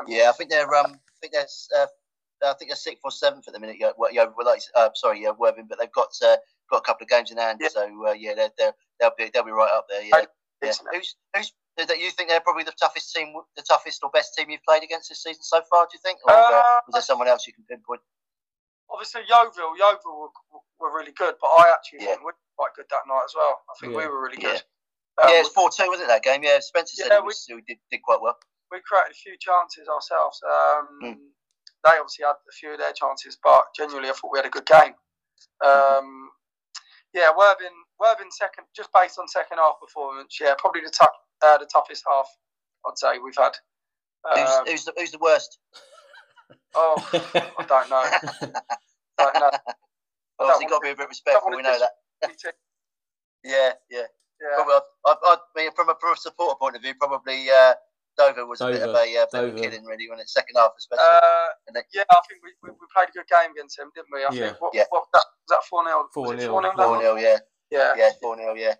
[0.07, 1.47] Yeah, I think they're um, I think they're
[1.81, 1.87] uh,
[2.45, 3.77] I think they're sixth or seventh at the minute.
[3.81, 6.37] Yeah, well, yeah, like, uh, sorry, yeah, Worthing, but they've got uh,
[6.71, 7.61] got a couple of games in hand.
[7.71, 10.03] So uh, yeah, they're, they're, they'll be they'll be right up there.
[10.03, 10.25] Yeah.
[10.63, 10.73] yeah.
[10.93, 14.51] Who's who's that you think they're probably the toughest team, the toughest or best team
[14.51, 15.87] you've played against this season so far?
[15.87, 18.01] Do you think, or uh, was there someone else you can pinpoint?
[18.93, 19.79] Obviously, Yeovil.
[19.79, 22.19] Yeovil were, were really good, but I actually yeah.
[22.19, 23.63] think we were quite good that night as well.
[23.71, 23.99] I think yeah.
[23.99, 24.61] we were really good.
[24.61, 26.43] Yeah, um, yeah it's four two, wasn't it that game?
[26.43, 28.37] Yeah, Spencer said yeah, we, we did, did quite well.
[28.71, 30.41] we created a few chances ourselves.
[30.47, 31.17] Um, mm.
[31.85, 34.51] They obviously had a few of their chances, but genuinely, I thought we had a
[34.51, 34.95] good game.
[35.63, 35.97] Mm-hmm.
[36.05, 36.31] Um,
[37.15, 40.39] yeah, Worthing, Worthing second, just based on second half performance.
[40.41, 42.29] Yeah, probably the tough, uh, the toughest half
[42.87, 43.57] I'd say we've had.
[44.29, 45.59] Um, who's, who's, the, who's the worst?
[46.75, 48.03] Oh, I don't know.
[48.03, 49.51] I don't know.
[50.39, 51.51] Obviously, got to be a bit respectful.
[51.51, 51.93] We know that.
[53.45, 54.09] yeah, yeah.
[54.41, 54.57] Yeah.
[54.57, 57.75] Probably, I, I, I mean, from a, from a supporter point of view, probably uh,
[58.17, 58.73] Dover was Dover.
[58.73, 61.05] a bit of a, uh, bit of a killing, really, when it's second half, especially.
[61.05, 64.09] Uh, then, yeah, I think we, we, we, played a good game against him, didn't
[64.11, 64.25] we?
[64.25, 64.47] I yeah.
[64.49, 64.63] think.
[64.63, 64.85] What, yeah.
[64.89, 66.09] What, that, was that 4 0?
[66.15, 66.73] 4 0.
[66.77, 67.37] 4 0, yeah.
[67.71, 67.93] Yeah.
[67.97, 68.75] Yeah, 4 0, yeah.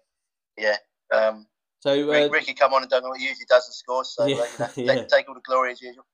[0.57, 0.77] Yeah.
[1.13, 1.47] Um,
[1.81, 4.15] so uh, Ricky come on and done what he usually does and scores.
[4.15, 5.01] So yeah, uh, you know, yeah.
[5.01, 6.05] take, take, all the glory as usual.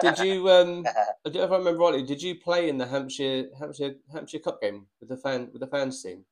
[0.00, 0.84] Did you, um,
[1.24, 5.08] if I remember rightly, did you play in the Hampshire Hampshire Hampshire Cup game with
[5.08, 6.24] the fan with the fans team?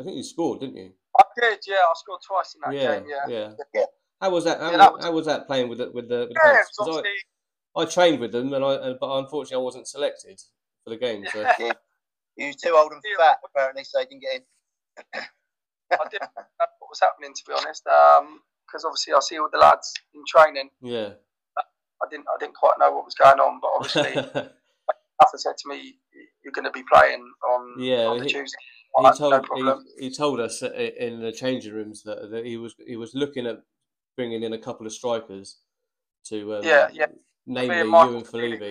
[0.00, 0.92] I think you scored, didn't you?
[1.18, 1.76] I did, yeah.
[1.76, 3.08] I scored twice in that yeah, game.
[3.08, 3.52] Yeah, yeah.
[3.74, 3.84] yeah.
[4.20, 4.60] How was that?
[4.60, 6.28] How, yeah, that was, how was that playing with the with the?
[6.28, 7.04] With yeah, the
[7.76, 10.40] I, I, trained with them, and I but unfortunately I wasn't selected
[10.84, 11.24] for the game.
[11.32, 11.44] So.
[11.58, 11.72] Yeah.
[12.36, 15.22] He was too old and fat, apparently, so he didn't get in.
[15.90, 16.44] I didn't know
[16.78, 20.22] what was happening, to be honest, because um, obviously I see all the lads in
[20.24, 20.70] training.
[20.80, 21.14] Yeah.
[22.02, 24.16] I didn't, I didn't quite know what was going on, but obviously,
[25.20, 25.94] Arthur said to me,
[26.44, 28.58] "You're going to be playing on, yeah, on the he, Tuesday."
[28.96, 32.74] He told no he, he, told us in the changing rooms that, that he was
[32.84, 33.58] he was looking at
[34.16, 35.58] bringing in a couple of strikers
[36.26, 37.06] to um, yeah yeah
[37.46, 38.62] namely you and Felipe.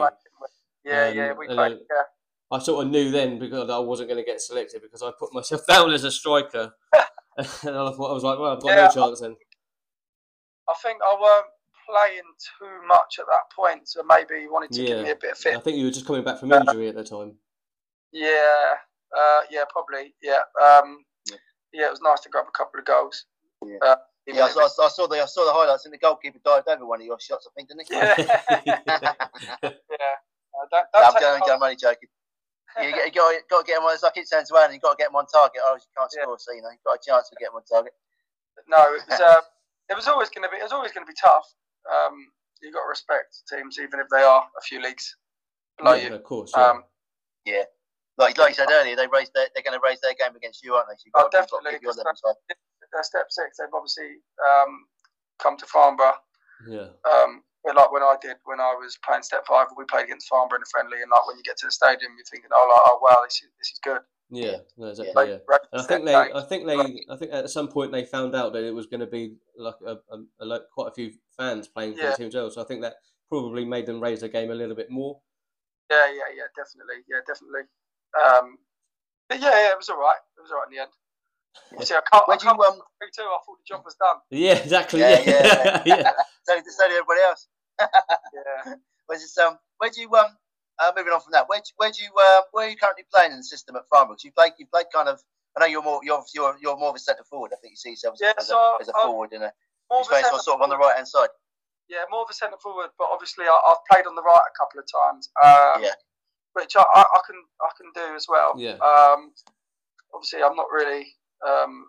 [0.85, 1.71] Yeah, um, yeah, we played.
[1.71, 2.03] Yeah.
[2.49, 5.33] I sort of knew then because I wasn't going to get selected because I put
[5.33, 6.71] myself down as a striker,
[7.37, 9.35] and I thought I was like, well, I've got yeah, no chance then.
[10.69, 11.45] I think I weren't
[11.87, 12.27] playing
[12.59, 14.87] too much at that point, so maybe he wanted to yeah.
[14.87, 15.55] give me a bit of fit.
[15.55, 17.33] I think you were just coming back from injury uh, at the time.
[18.11, 18.73] Yeah,
[19.17, 20.13] uh, yeah, probably.
[20.21, 20.43] Yeah.
[20.61, 21.37] Um, yeah.
[21.73, 23.25] yeah, it was nice to grab a couple of goals.
[23.65, 23.77] Yeah.
[23.81, 23.95] Uh,
[24.27, 26.85] yeah, I, I, I, saw the I saw the highlights, and the goalkeeper dived over
[26.85, 27.47] one of your shots.
[27.47, 27.95] I think, didn't he?
[27.95, 28.15] Yeah.
[29.63, 30.15] yeah.
[30.57, 32.09] Uh, don't, don't I'm, only joking
[32.83, 33.93] you, got, you got, got to get him on.
[33.93, 35.61] As I keep saying to Andy, you got to get him on target.
[35.65, 36.37] Oh, you can't score, yeah.
[36.37, 37.93] so you know, you got a chance to get him on target.
[38.67, 39.41] No, it was, uh,
[39.89, 40.57] it was always going to be.
[40.57, 41.47] It was always going to be tough.
[41.87, 42.27] Um,
[42.61, 45.15] you got to respect teams, even if they are a few leagues
[45.77, 46.15] below yeah, you.
[46.15, 46.51] Of course.
[46.55, 46.63] Yeah.
[46.63, 46.83] Um,
[47.45, 47.63] yeah.
[48.17, 50.63] Like, like you said earlier, they raised their, they're going to raise their game against
[50.63, 50.97] you, aren't they?
[50.97, 51.77] So oh, definitely.
[51.81, 53.57] They're step six.
[53.57, 54.87] They've obviously um,
[55.37, 56.17] come to Farnborough.
[56.67, 56.89] Yeah.
[57.05, 57.43] Um,
[57.75, 60.63] like when I did when I was playing step five, we played against Farnborough in
[60.63, 62.99] a friendly, and like when you get to the stadium, you're thinking, oh, like, oh
[63.01, 64.01] wow, this is this is good.
[64.29, 65.29] Yeah, no, exactly.
[65.29, 65.37] Yeah.
[65.49, 65.57] yeah.
[65.73, 68.63] I think they, I think they, I think at some point they found out that
[68.63, 72.01] it was going to be like a, a, a quite a few fans playing for
[72.01, 72.09] yeah.
[72.11, 72.49] the team as well.
[72.49, 72.95] So I think that
[73.29, 75.19] probably made them raise their game a little bit more.
[75.89, 77.61] Yeah, yeah, yeah, definitely, yeah, definitely.
[78.19, 78.57] Um,
[79.29, 80.19] but yeah, yeah, it was all right.
[80.37, 80.91] It was all right in the end.
[81.87, 82.27] See, I can't.
[82.27, 82.79] Where'd I can't you, um,
[83.15, 83.23] too.
[83.23, 84.17] I thought the job was done.
[84.29, 84.99] Yeah, exactly.
[84.99, 85.25] Yeah, yeah.
[85.25, 85.83] yeah.
[85.85, 86.11] yeah.
[86.43, 87.47] so, so did everybody else
[87.79, 88.73] yeah.
[89.05, 90.35] Where's this, um, where do you um
[90.79, 91.47] uh, moving on from that?
[91.47, 94.17] Where where do you uh, where are you currently playing in the system at Farnborough?
[94.23, 95.19] You play you played kind of.
[95.55, 97.51] I know you're more you're you're, you're more of a centre forward.
[97.53, 99.51] I think you see yourself as, yeah, as, so, a, as a forward in a.
[99.89, 101.29] More playing sort of on the right hand side.
[101.89, 104.57] Yeah, more of a centre forward, but obviously I, have played on the right a
[104.59, 105.29] couple of times.
[105.41, 105.95] Um, yeah.
[106.53, 108.53] Which I, I, I, can I can do as well.
[108.57, 108.75] Yeah.
[108.83, 109.31] Um,
[110.13, 111.07] obviously I'm not really
[111.47, 111.87] um,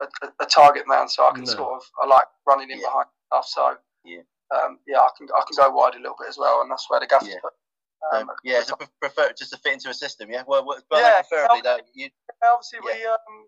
[0.00, 0.06] a,
[0.40, 1.52] a, target man, so I can no.
[1.52, 2.86] sort of I like running in yeah.
[2.86, 3.46] behind stuff.
[3.46, 6.62] So yeah um, yeah, I can I can go wide a little bit as well,
[6.62, 7.22] and that's where the gaff.
[7.24, 7.36] Yeah.
[8.12, 10.30] Um, um, yeah, so prefer just to fit into a system.
[10.30, 11.78] Yeah, well, well yeah, preferably though.
[11.94, 12.08] You,
[12.42, 12.94] obviously, yeah.
[12.94, 13.46] we um,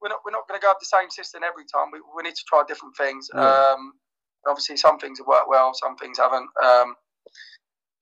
[0.00, 1.88] we're not we're not going to go up the same system every time.
[1.92, 3.28] We, we need to try different things.
[3.34, 3.40] Mm.
[3.40, 3.92] Um,
[4.46, 6.48] obviously, some things have worked well, some things haven't.
[6.62, 6.94] Um,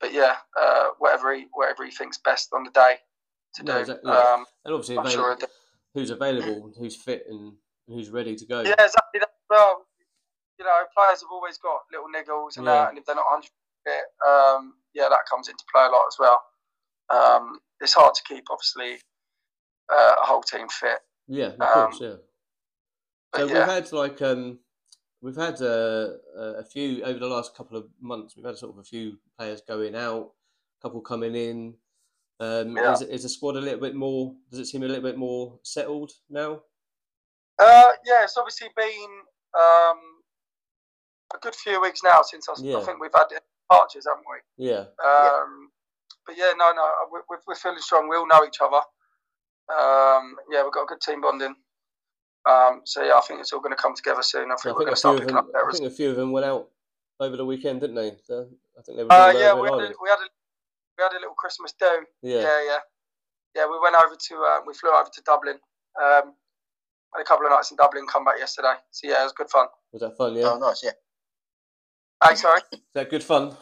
[0.00, 2.96] but yeah, uh, whatever he whatever he thinks best on the day
[3.54, 3.76] to do.
[3.76, 5.38] exactly, um, and obviously, available, sure
[5.94, 7.52] who's available, who's fit, and
[7.87, 8.62] who's ready to go.
[8.62, 9.20] Yeah, exactly.
[9.48, 9.87] Well,
[10.59, 12.72] you know, players have always got little niggles and yeah.
[12.72, 13.48] that, and if they're not 100
[14.27, 16.43] um, yeah, that comes into play a lot as well.
[17.11, 19.01] Um, it's hard to keep, obviously,
[19.90, 20.99] uh, a whole team fit.
[21.29, 22.14] Yeah, of um, course, yeah.
[23.37, 23.53] So yeah.
[23.53, 24.59] we've had like um,
[25.21, 28.37] we've had uh, a few over the last couple of months.
[28.37, 30.33] We've had sort of a few players going out,
[30.81, 31.75] a couple coming in.
[32.40, 32.93] Um, yeah.
[32.93, 34.35] is, is the squad a little bit more?
[34.51, 36.62] Does it seem a little bit more settled now?
[37.59, 39.11] Uh, yeah, it's obviously been
[39.55, 39.99] um,
[41.35, 42.79] a good few weeks now since I, yeah.
[42.79, 43.27] I think we've had
[43.70, 44.66] departures, haven't we?
[44.66, 44.85] Yeah.
[45.04, 45.70] Um,
[46.26, 48.09] but yeah, no, no, we're, we're feeling strong.
[48.09, 48.83] We all know each other.
[49.70, 51.54] Um, yeah, we've got a good team bonding.
[52.48, 54.50] Um, so yeah, I think it's all going to come together soon.
[54.50, 55.68] I think, yeah, I think we're going to start picking them, up there.
[55.68, 56.68] I think a few of them went out
[57.20, 58.12] over the weekend, didn't they?
[58.24, 59.12] So I think they were.
[59.12, 60.28] Uh, yeah, we had, a, we had, a,
[60.98, 62.06] we had a little Christmas do.
[62.22, 62.78] Yeah, yeah, yeah.
[63.56, 65.59] Yeah, we went over to uh, we flew over to Dublin.
[66.00, 66.35] Um,
[67.14, 68.06] had a couple of nights in Dublin.
[68.06, 68.74] Come back yesterday.
[68.90, 69.66] So yeah, it was good fun.
[69.92, 70.35] Was that fun?
[70.35, 70.44] Yeah.
[70.44, 70.83] Oh, nice.
[70.85, 70.92] Yeah.
[72.20, 72.61] Hey, sorry.
[72.72, 73.56] Is that good fun?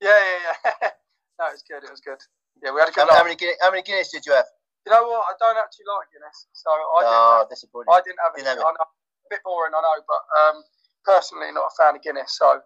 [0.00, 0.90] Yeah, yeah, yeah.
[1.38, 1.82] no, it was good.
[1.82, 2.22] It was good.
[2.62, 3.10] Yeah, we had a good.
[3.10, 4.46] How, how many Guinness, how many Guinness did you have?
[4.86, 5.26] You know what?
[5.26, 7.10] I don't actually like Guinness, so I didn't.
[7.10, 7.90] Oh, have, disappointing.
[7.90, 8.46] I didn't have it.
[8.46, 8.70] Didn't have it.
[8.70, 10.56] I know, a bit boring, I know, but um,
[11.02, 12.38] personally not a fan of Guinness.
[12.38, 12.62] So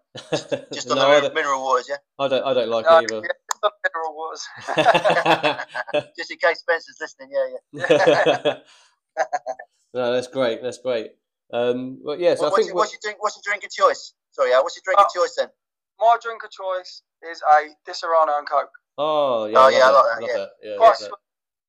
[0.69, 1.97] just on no, the mineral waters, yeah.
[2.21, 2.45] I don't.
[2.45, 3.25] I don't like no, it either.
[3.25, 4.45] Yeah, just on mineral waters.
[6.13, 8.57] just in case Spencer's listening, yeah, yeah.
[9.97, 10.61] no, that's great.
[10.61, 11.17] That's great.
[11.53, 13.23] Um, but yes, well, I what's think your, what's your drink?
[13.23, 14.15] What's your drink of choice?
[14.33, 14.61] Sorry, yeah.
[14.61, 15.49] What's your drink uh, of choice then?
[15.99, 18.71] My drink of choice is a Disaronno and Coke.
[18.99, 20.27] Oh yeah, oh, yeah, I like that.
[20.27, 20.37] Yeah.
[20.39, 20.51] that.
[20.63, 21.11] yeah, quite, sweet,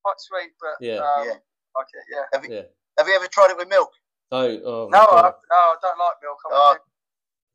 [0.04, 1.40] quite sweet, but yeah, um, yeah.
[1.76, 2.06] like it.
[2.12, 2.26] Yeah.
[2.34, 2.62] Have you, yeah.
[2.98, 3.90] have you ever tried it with milk?
[4.32, 6.40] No, oh, no, I, no, I don't like milk.
[6.46, 6.78] Oh,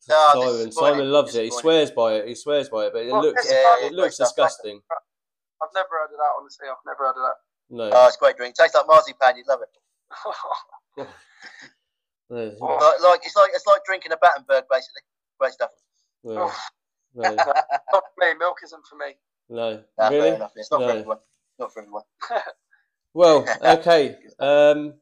[0.08, 1.44] no, Simon, Simon loves it.
[1.44, 2.28] He swears by it.
[2.28, 4.80] He swears by it, but it well, looks yeah, it looks disgusting.
[5.62, 6.32] I've never heard of that.
[6.38, 7.36] Honestly, I've never heard of that.
[7.70, 7.90] No.
[7.92, 8.54] Oh, it's a great drink.
[8.54, 9.36] Tastes like marzipan.
[9.36, 11.06] You'd love it.
[12.30, 15.02] like, like, it's like it's like drinking a Battenberg, basically.
[15.38, 15.70] Great stuff.
[16.24, 16.50] No.
[17.14, 17.34] no.
[17.34, 17.36] not
[17.92, 18.34] for me.
[18.38, 19.14] Milk isn't for me.
[19.48, 20.38] No, no really?
[20.56, 20.86] It's not no.
[20.86, 21.18] for everyone.
[21.58, 22.02] Not for everyone.
[23.14, 24.16] well, okay.
[24.38, 24.94] Um,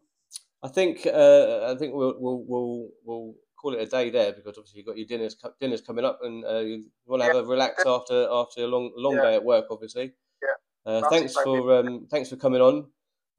[0.62, 4.58] I think uh, I think we'll, we'll we'll we'll call it a day there because
[4.58, 7.42] obviously you've got your dinners dinners coming up and uh, you want to have yeah.
[7.42, 9.22] a relax after after a long long yeah.
[9.22, 10.12] day at work, obviously.
[10.42, 10.92] Yeah.
[10.92, 12.86] Uh, thanks for um, thanks for coming on.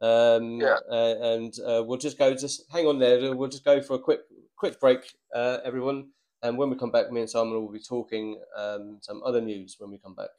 [0.06, 0.78] Um, yeah.
[0.90, 3.36] Uh, and uh, we'll just go, just hang on there.
[3.36, 4.20] We'll just go for a quick,
[4.56, 5.00] quick break,
[5.34, 6.10] uh, everyone.
[6.44, 9.78] And when we come back, me and Simon will be talking um, some other news
[9.80, 10.30] when we come back.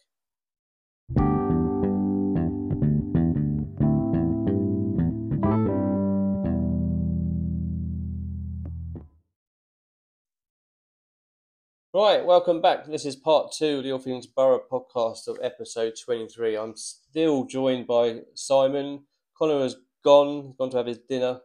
[11.92, 12.86] Right, welcome back.
[12.86, 16.56] This is part two of the All Things Borough podcast of episode 23.
[16.56, 19.00] I'm still joined by Simon
[19.38, 21.40] Connor has gone, gone to have his dinner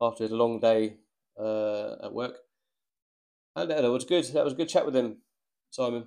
[0.00, 0.96] after his long day
[1.38, 2.36] uh, at work.
[3.56, 4.24] And that was good.
[4.32, 5.18] That was a good chat with him,
[5.70, 6.06] Simon.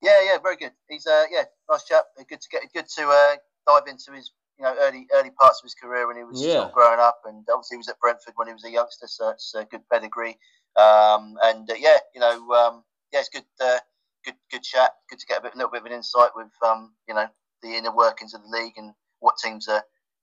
[0.00, 0.72] Yeah, yeah, very good.
[0.88, 2.04] He's uh, yeah, nice chap.
[2.28, 5.64] Good to get, good to uh, dive into his you know early early parts of
[5.64, 6.62] his career when he was yeah.
[6.62, 9.30] of growing up, and obviously he was at Brentford when he was a youngster, so
[9.30, 10.38] it's a good pedigree.
[10.76, 13.78] Um, and uh, yeah, you know, um, yeah, it's good, uh,
[14.24, 14.92] good, good chat.
[15.08, 17.26] Good to get a bit, little bit of an insight with um, you know
[17.62, 19.82] the inner workings of the league and what teams are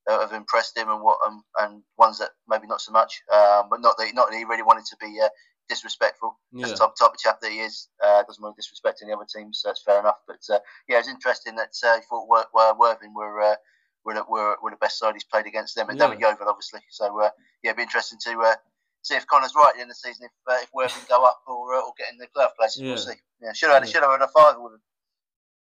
[0.10, 3.22] uh, have impressed him and what um, and ones that maybe not so much.
[3.32, 5.30] Um, but not that not that he really wanted to be uh,
[5.70, 6.40] disrespectful.
[6.52, 6.68] Yeah.
[6.68, 7.90] the type, type of chap that he is.
[8.04, 9.62] Uh, doesn't want to disrespect any other teams.
[9.62, 10.18] So that's fair enough.
[10.28, 13.42] But uh, yeah, it's interesting that uh, he thought Wor- Wor- Worthing were.
[13.42, 13.56] Uh,
[14.04, 16.08] were, were, were the best side he's played against them, and yeah.
[16.08, 16.80] David Yeovil, obviously.
[16.90, 17.30] So uh,
[17.62, 18.56] yeah, it'd be interesting to uh,
[19.04, 21.82] see if Connor's right in the season, if uh, if Worthing go up or uh,
[21.82, 22.82] or get in the playoff places.
[22.82, 22.88] Yeah.
[22.90, 23.14] We'll see.
[23.44, 23.94] Yeah, should have had, yeah.
[23.94, 24.82] should have had a five with him.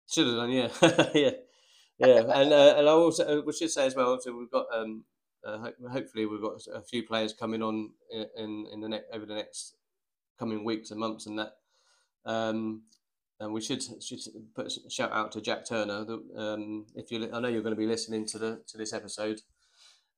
[0.08, 1.30] Should have done, yeah, yeah
[2.02, 4.18] yeah, and uh, and I also uh, we should say as well.
[4.20, 5.04] So we've got um,
[5.44, 7.90] uh, hopefully we've got a few players coming on
[8.36, 9.74] in in the next over the next
[10.38, 11.52] coming weeks and months and that.
[12.24, 12.82] Um,
[13.40, 14.20] and we should should
[14.54, 16.06] put a shout out to Jack Turner.
[16.36, 19.40] um, if you, I know you're going to be listening to the to this episode.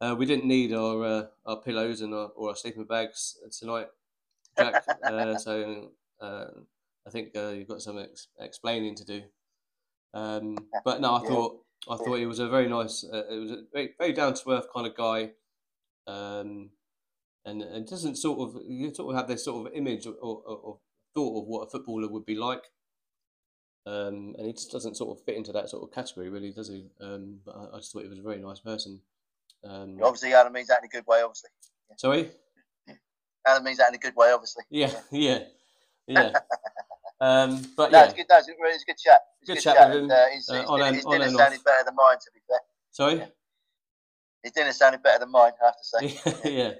[0.00, 3.86] Uh, we didn't need our uh, our pillows and our, or our sleeping bags tonight,
[4.58, 4.84] Jack.
[5.04, 6.46] uh, so uh,
[7.06, 9.22] I think uh, you've got some ex- explaining to do.
[10.12, 11.28] Um, but no, I yeah.
[11.28, 14.34] thought I thought he was a very nice, uh, it was a very, very down
[14.34, 15.30] to earth kind of guy,
[16.06, 16.70] um,
[17.44, 20.42] and it doesn't sort of you sort of have this sort of image or, or,
[20.46, 20.78] or
[21.14, 22.64] thought of what a footballer would be like,
[23.86, 26.68] um, and he just doesn't sort of fit into that sort of category, really, does
[26.68, 26.86] he?
[27.00, 29.00] Um, but I, I, just thought he was a very nice person.
[29.62, 31.20] Um, obviously, Alan means that in a good way.
[31.20, 31.50] Obviously.
[31.90, 31.96] Yeah.
[31.98, 32.30] Sorry.
[33.46, 34.30] Alan means that in a good way.
[34.32, 34.64] Obviously.
[34.70, 35.40] Yeah, yeah,
[36.06, 36.32] yeah.
[37.20, 38.26] Um, but no, yeah, it's good.
[38.28, 39.20] No, it's, it's a good chat.
[39.40, 40.02] It's good, good chat, chat with him.
[40.04, 42.60] And, uh, his, his, on his, his dinner sounded better than mine, to be fair.
[42.90, 43.14] Sorry.
[43.16, 43.26] Yeah.
[44.42, 45.52] His dinner sounded better than mine.
[45.62, 46.40] I have to say.
[46.54, 46.72] yeah.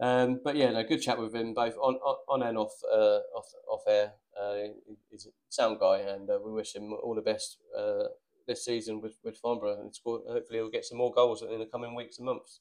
[0.00, 3.46] Um, but yeah, no, good chat with him both on on, and off uh, off
[3.70, 4.12] off air.
[4.40, 4.72] Uh,
[5.10, 8.04] he's a sound guy, and uh, we wish him all the best uh,
[8.46, 11.66] this season with with Farnborough, and score, hopefully he'll get some more goals in the
[11.66, 12.60] coming weeks and months.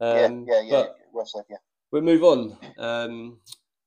[0.00, 0.84] Um, yeah, yeah, yeah.
[1.12, 1.56] Well said, yeah.
[1.90, 2.56] We'll move on.
[2.78, 3.38] Um,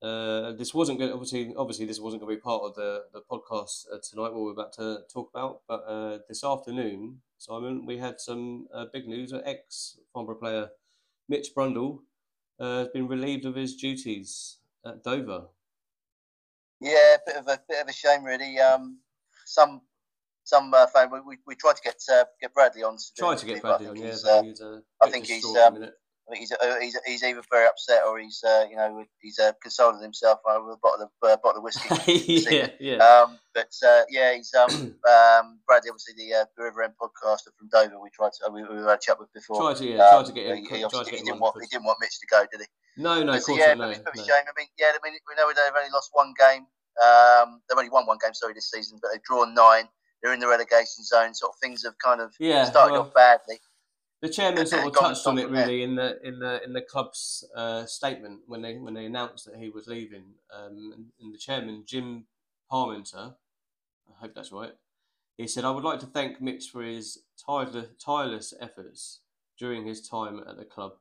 [0.01, 3.21] uh, this wasn't going obviously obviously this wasn't going to be part of the the
[3.21, 7.97] podcast uh, tonight what we're about to talk about but uh, this afternoon Simon we
[7.97, 9.31] had some uh, big news.
[9.31, 10.69] An ex Farnborough player
[11.27, 11.99] Mitch Brundle
[12.59, 15.45] uh, has been relieved of his duties at Dover.
[16.79, 18.59] Yeah a bit of a bit of a shame really.
[18.59, 18.99] Um,
[19.45, 19.81] some
[20.43, 22.01] some uh, fan we, we, we, tried to get
[22.41, 24.61] get Bradley on to tried to get Bradley on yeah I think he's
[25.01, 25.45] I think he's,
[26.31, 30.39] uh, he's, he's either very upset or he's uh, you know he's uh, consoling himself
[30.45, 31.89] with a bottle of uh, bottle of whiskey.
[32.49, 32.97] yeah, yeah.
[32.97, 34.69] Um, but uh, yeah, he's um,
[35.09, 37.99] um, Bradley, obviously the, uh, the River End podcaster from Dover.
[38.01, 39.57] We tried to we, we had a chat with before.
[39.61, 40.57] Tried to yeah, tried to get him.
[40.57, 43.01] He, he, obviously, he didn't want he didn't want Mitch to go, did he?
[43.01, 43.89] No, no, of course yeah, not.
[43.89, 44.23] No, no.
[44.23, 44.45] shame.
[44.45, 46.65] I mean, yeah, I mean, we know they've only lost one game.
[46.99, 49.87] Um, they've only won one game, sorry, this season, but they've drawn nine.
[50.21, 51.33] They're in the relegation zone.
[51.33, 53.59] Sort of things have kind of yeah, started well, off badly.
[54.21, 57.43] The chairman sort of touched on it really in the in the in the club's
[57.55, 60.35] uh, statement when they when they announced that he was leaving.
[60.53, 62.25] Um, and, and the chairman Jim
[62.71, 63.35] Parmenter,
[64.07, 64.73] I hope that's right.
[65.37, 69.21] He said, "I would like to thank Mitch for his tireless, tireless efforts
[69.57, 70.93] during his time at the club.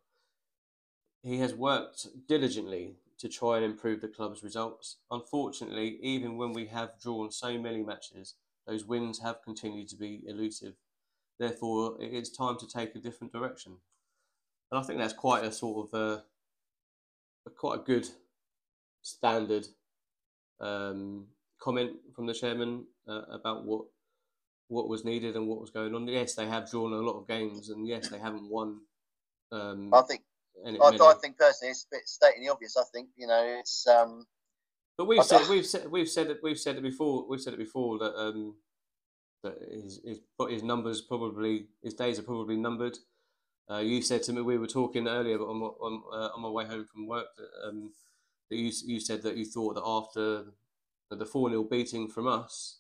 [1.23, 4.97] He has worked diligently to try and improve the club's results.
[5.11, 8.35] Unfortunately, even when we have drawn so many matches,
[8.67, 10.75] those wins have continued to be elusive.
[11.41, 13.73] Therefore, it is time to take a different direction.
[14.71, 16.23] And I think that's quite a sort of a,
[17.47, 18.07] a quite a good
[19.01, 19.67] standard
[20.61, 23.87] um, comment from the chairman uh, about what
[24.69, 26.07] what was needed and what was going on.
[26.07, 28.81] Yes, they have drawn a lot of games, and yes, they haven't won.
[29.51, 30.21] Um, I think.
[30.67, 32.77] I, I, think personally, it's a bit stating the obvious.
[32.77, 33.87] I think you know it's.
[33.87, 34.27] Um,
[34.99, 37.59] but we've said we've said we've said it we've said it before we've said it
[37.59, 38.57] before that um,
[39.43, 42.99] that his his his numbers probably his days are probably numbered.
[43.71, 46.49] Uh, you said to me we were talking earlier, but on on, uh, on my
[46.49, 47.93] way home from work, that, um,
[48.51, 50.45] that you you said that you thought that after
[51.11, 52.79] the four 0 beating from us,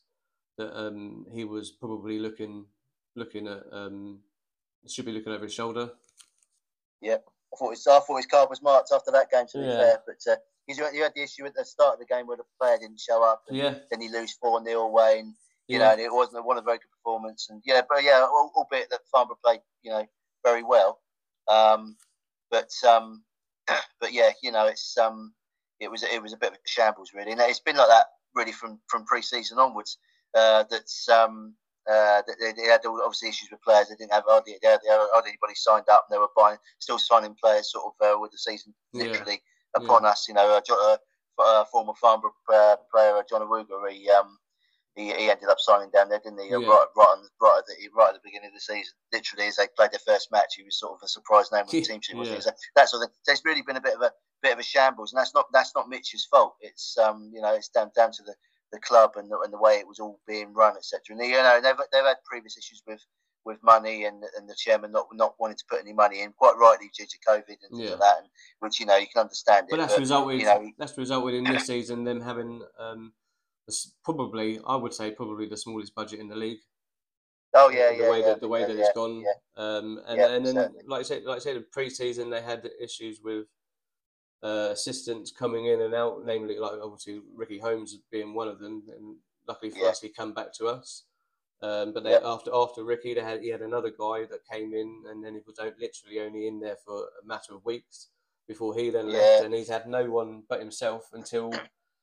[0.56, 2.66] that um, he was probably looking
[3.16, 4.20] looking at um,
[4.86, 5.90] should be looking over his shoulder.
[7.00, 7.16] Yeah,
[7.52, 9.46] I thought his I thought his card was marked after that game.
[9.52, 9.76] To be yeah.
[9.76, 12.44] fair, but uh, you had the issue at the start of the game where the
[12.60, 13.42] player didn't show up.
[13.50, 13.74] yeah.
[13.90, 15.34] Then he lose four 0 away, and
[15.70, 15.94] you yeah.
[15.94, 17.46] know, it wasn't one of a very good performance.
[17.48, 20.04] And yeah, but yeah, albeit that Farnborough played, you know,
[20.44, 20.98] very well.
[21.46, 21.96] Um,
[22.50, 23.22] but um,
[24.00, 25.32] but yeah, you know, it's um,
[25.78, 28.06] it was it was a bit of a shambles really, and it's been like that
[28.34, 29.98] really from from pre-season onwards.
[30.36, 31.54] Uh, that's um,
[31.88, 33.88] uh, they, they, had obviously issues with players.
[33.88, 36.98] They didn't have hardly, they had, hardly anybody signed up, and they were buying, still
[36.98, 39.40] signing players sort of uh, with the season literally
[39.76, 39.84] yeah.
[39.84, 40.10] upon yeah.
[40.10, 40.26] us.
[40.28, 40.96] You know, uh,
[41.38, 44.38] uh, former Farnborough uh, player John Awuga, he um,
[44.96, 46.50] he, he ended up signing down there, didn't he?
[46.50, 46.56] Yeah.
[46.56, 48.94] Right, right, on, right, at the, right at the beginning of the season.
[49.12, 51.68] Literally, as they played their first match, he was sort of a surprise name on
[51.70, 52.38] the team sheet, wasn't yeah.
[52.38, 52.42] he?
[52.42, 53.16] So that sort of thing.
[53.22, 55.46] So it's really been a bit of a bit of a shambles, and that's not
[55.52, 56.56] that's not Mitch's fault.
[56.60, 58.34] It's um, you know, it's down down to the,
[58.72, 61.00] the club and the, and the way it was all being run, etc.
[61.10, 63.00] And you know, they've they've had previous issues with
[63.44, 66.56] with money and and the chairman not not wanting to put any money in, quite
[66.58, 67.90] rightly due to COVID and things yeah.
[67.90, 69.66] like that, and, which you know you can understand.
[69.70, 70.40] But it, that's but, resulted.
[70.40, 73.12] You know, that's resulted in this season them having um,
[74.04, 76.60] probably, I would say, probably the smallest budget in the league.
[77.52, 79.24] Oh yeah, the yeah, way yeah, that the way yeah, that it's gone.
[79.56, 80.82] Um, and, and then, certainly.
[80.86, 83.46] like I said, like I said, in pre-season they had issues with
[84.42, 88.84] uh, assistants coming in and out, namely like obviously Ricky Holmes being one of them,
[88.96, 89.16] and
[89.48, 91.04] luckily for us, he come back to us.
[91.62, 95.02] Um, but then after after Ricky, they had he had another guy that came in,
[95.10, 98.08] and then he was literally only in there for a matter of weeks
[98.46, 101.52] before he then left, and he's had no one but himself until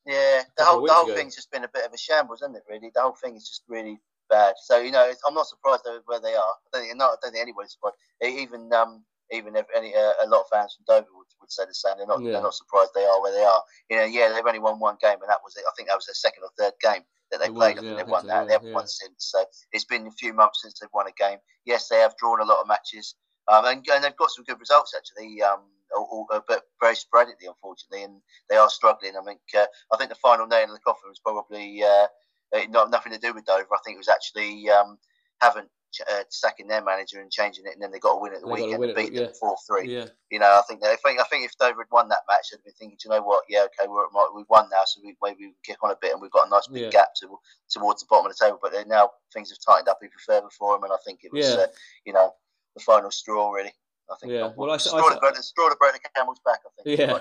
[0.08, 1.16] yeah, the whole the whole ago.
[1.16, 2.64] thing's just been a bit of a shambles, isn't it?
[2.70, 4.56] Really, the whole thing is just really bad.
[4.64, 6.54] So you know, I'm not surprised where they are.
[6.56, 7.98] I don't think, not, I don't think anybody's surprised.
[8.24, 11.66] Even um, even if any uh, a lot of fans from Dover would, would say
[11.68, 11.98] the same.
[11.98, 12.32] They're not yeah.
[12.32, 13.62] they're not surprised they are where they are.
[13.90, 15.64] You know, yeah, they've only won one game, and that was it.
[15.68, 17.76] I think that was their second or third game that they it played.
[17.76, 18.42] Was, yeah, I think they've won so, that.
[18.42, 19.36] Yeah, they haven't won since.
[19.36, 21.40] So it's been a few months since they've won a game.
[21.66, 23.16] Yes, they have drawn a lot of matches,
[23.52, 25.42] um, and, and they've got some good results actually.
[25.42, 25.68] Um,
[26.00, 29.14] all, uh, but very sporadically, unfortunately, and they are struggling.
[29.20, 32.08] I think uh, I think the final nail in the coffin was probably uh,
[32.70, 33.68] not nothing to do with Dover.
[33.74, 34.98] I think it was actually um,
[35.42, 35.66] having
[36.12, 38.48] uh, sacking their manager and changing it, and then they got a win at the
[38.48, 39.94] they weekend and beat them four three.
[39.94, 40.06] Yeah.
[40.30, 42.48] You know, I think they, I think I think if Dover had won that match,
[42.52, 43.44] they'd been thinking, do you know what?
[43.50, 44.06] Yeah, okay, we're
[44.36, 46.48] we've won now, so we, maybe we can kick on a bit, and we've got
[46.48, 46.90] a nice big yeah.
[46.90, 47.38] gap to,
[47.72, 48.60] towards the bottom of the table.
[48.62, 51.50] But now things have tightened up even further for them, and I think it was,
[51.50, 51.64] yeah.
[51.64, 51.68] uh,
[52.06, 52.34] you know,
[52.76, 53.74] the final straw really.
[54.10, 54.34] I think.
[54.34, 54.52] Yeah.
[54.56, 56.60] Well, I, straw, I, to, straw to break the camel's back.
[56.66, 57.00] I think.
[57.00, 57.20] Yeah.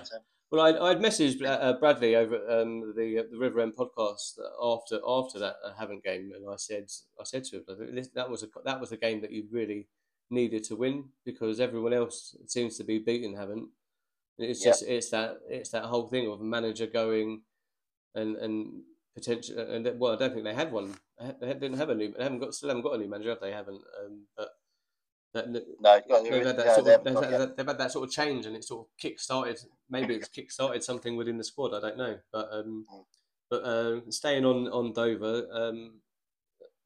[0.51, 4.39] Well, I, I'd messaged uh, uh, Bradley over um, the uh, the River End podcast
[4.63, 6.87] after after that uh, Havant game, and I said
[7.21, 9.89] I said to him that was a that was a game that you really
[10.31, 13.67] needed to win because everyone else seems to be beating Havant.
[14.39, 17.43] It's just it's that it's that whole thing of manager going
[18.15, 18.83] and and
[19.15, 20.95] potential and well I don't think they had one
[21.41, 23.51] they didn't have a new they haven't got still haven't got a new manager they
[23.51, 24.51] haven't um, but
[25.35, 28.47] that, no, they've, had that sort of, they've, had, they've had that sort of change,
[28.47, 29.59] and it sort of kick started.
[29.91, 31.75] Maybe it's kick started something within the squad.
[31.75, 33.05] I don't know, but um, mm.
[33.51, 36.01] but uh, staying on on Dover, um,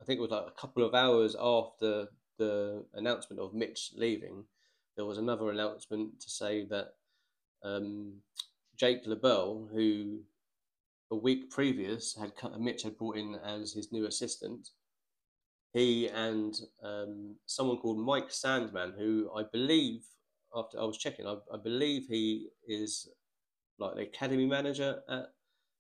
[0.01, 4.45] I think it was like a couple of hours after the announcement of Mitch leaving,
[4.97, 6.95] there was another announcement to say that
[7.63, 8.15] um,
[8.77, 10.21] Jake LaBelle, who
[11.11, 14.71] a week previous had Mitch had brought in as his new assistant,
[15.73, 20.03] he and um, someone called Mike Sandman, who I believe,
[20.55, 23.09] after I was checking, I, I believe he is
[23.79, 25.27] like the academy manager at,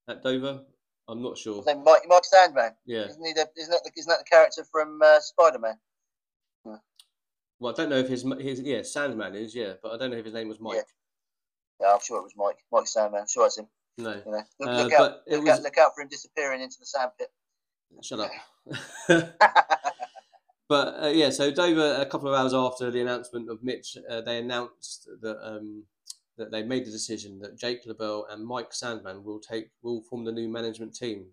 [0.08, 0.62] at Dover.
[1.08, 1.64] I'm not sure.
[1.66, 2.72] Mike, Mike Sandman.
[2.86, 3.06] Yeah.
[3.06, 5.78] Isn't, he the, isn't, that the, isn't that the character from uh, Spider Man?
[6.64, 6.76] Yeah.
[7.58, 10.18] Well, I don't know if his, his yeah Sandman is yeah, but I don't know
[10.18, 10.76] if his name was Mike.
[10.76, 10.82] Yeah,
[11.80, 12.58] yeah I'm sure it was Mike.
[12.70, 13.22] Mike Sandman.
[13.22, 13.66] I'm sure it's him.
[13.98, 14.22] No.
[14.24, 15.50] You know, look, uh, look out, look, was...
[15.50, 17.28] out, look out for him disappearing into the sandpit.
[18.02, 18.30] Shut up.
[19.08, 24.20] but uh, yeah, so Dover, a couple of hours after the announcement of Mitch, uh,
[24.20, 25.84] they announced that um,
[26.36, 30.24] that they made the decision that Jake LaBelle and Mike Sandman will take will form
[30.24, 31.26] the new management team.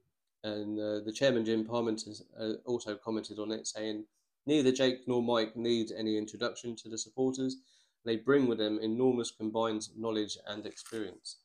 [0.44, 4.06] And uh, the chairman Jim Parmenter uh, also commented on it, saying
[4.46, 7.58] neither Jake nor Mike need any introduction to the supporters.
[8.06, 11.38] They bring with them enormous combined knowledge and experience.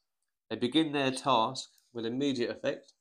[0.51, 2.93] They begin their task with immediate effect,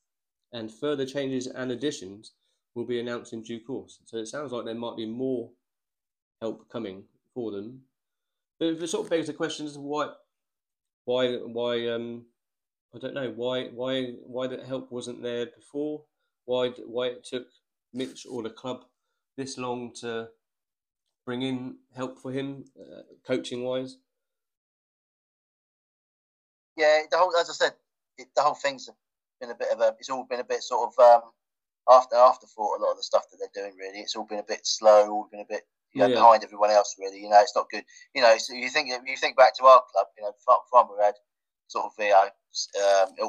[0.54, 2.34] and further changes and additions
[2.76, 4.00] will be announced in due course.
[4.06, 5.50] So it sounds like there might be more
[6.42, 7.04] help coming
[7.34, 7.82] for them.
[8.60, 10.10] But it sort of begs the question as to why,
[11.06, 12.26] why, why, um,
[12.94, 16.04] I don't know why, why, why that help wasn't there before.
[16.46, 17.48] Why, why it took
[17.94, 18.86] Mitch or the club
[19.38, 20.30] this long to
[21.26, 23.98] bring in help for him, uh, coaching wise.
[26.78, 27.74] Yeah, the whole, as I said,
[28.18, 28.90] it, the whole thing's
[29.40, 29.96] been a bit of a.
[30.00, 31.32] It's all been a bit sort of um,
[31.92, 32.80] after afterthought.
[32.80, 35.10] A lot of the stuff that they're doing, really, it's all been a bit slow.
[35.10, 35.64] All been a bit
[35.94, 36.16] you know, yeah.
[36.16, 36.96] behind everyone else.
[37.00, 37.84] Really, you know, it's not good.
[38.16, 40.08] You know, so you think you think back to our club.
[40.18, 40.32] You know,
[40.72, 41.16] Farnborough had
[41.68, 42.30] sort of know,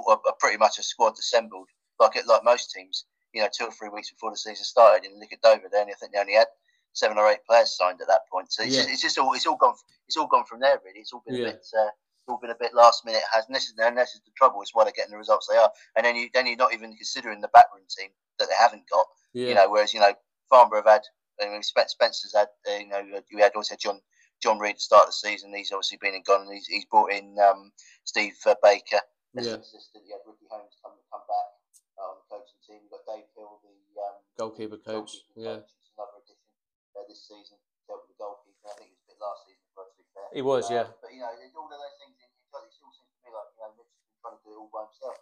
[0.09, 1.69] um, a, pretty much a squad assembled
[2.01, 3.05] like it, like most teams.
[3.33, 5.69] You know, two or three weeks before the season started, and look at Dover.
[5.71, 6.49] Then I think they only had
[6.93, 8.53] seven or eight players signed at that point.
[8.53, 8.83] So it's, yeah.
[8.83, 9.75] just, it's just all it's all gone
[10.07, 10.79] it's all gone from there.
[10.85, 11.49] Really, it's all been yeah.
[11.49, 11.67] a bit.
[11.77, 11.89] Uh,
[12.29, 13.23] all been a bit last minute.
[13.33, 14.63] Has and this is and this is the trouble.
[14.63, 15.71] It's why they're getting the results they are.
[15.97, 19.07] And then you then you're not even considering the backroom team that they haven't got.
[19.33, 19.49] Yeah.
[19.49, 20.15] You know, whereas you know
[20.51, 21.03] Farnborough have had.
[21.41, 22.49] I mean, Spencer's had.
[22.69, 24.01] Uh, you know, you had also John
[24.43, 25.55] John Reid to start the season.
[25.55, 26.43] He's obviously been and gone.
[26.43, 27.71] And he's, he's brought in um,
[28.03, 28.99] Steve uh, Baker
[29.39, 29.63] as yeah.
[29.63, 30.03] assistant.
[30.03, 31.49] You had Ricky Holmes come come back
[31.97, 32.83] uh, on the coaching team.
[32.83, 33.73] You've got Dave Hill, the
[34.03, 35.23] um, goalkeeper coach.
[35.33, 36.51] Goalkeeper yeah, coach, another addition
[36.99, 37.57] uh, this season.
[37.87, 38.67] Helped with the goalkeeper.
[38.67, 39.67] I think it was a bit last season.
[39.73, 40.27] For to be fair.
[40.35, 40.87] He was, uh, yeah.
[40.99, 43.71] But you know, all of those things it still seems to me like you know
[43.79, 45.17] Mitch has been trying to do it all by himself.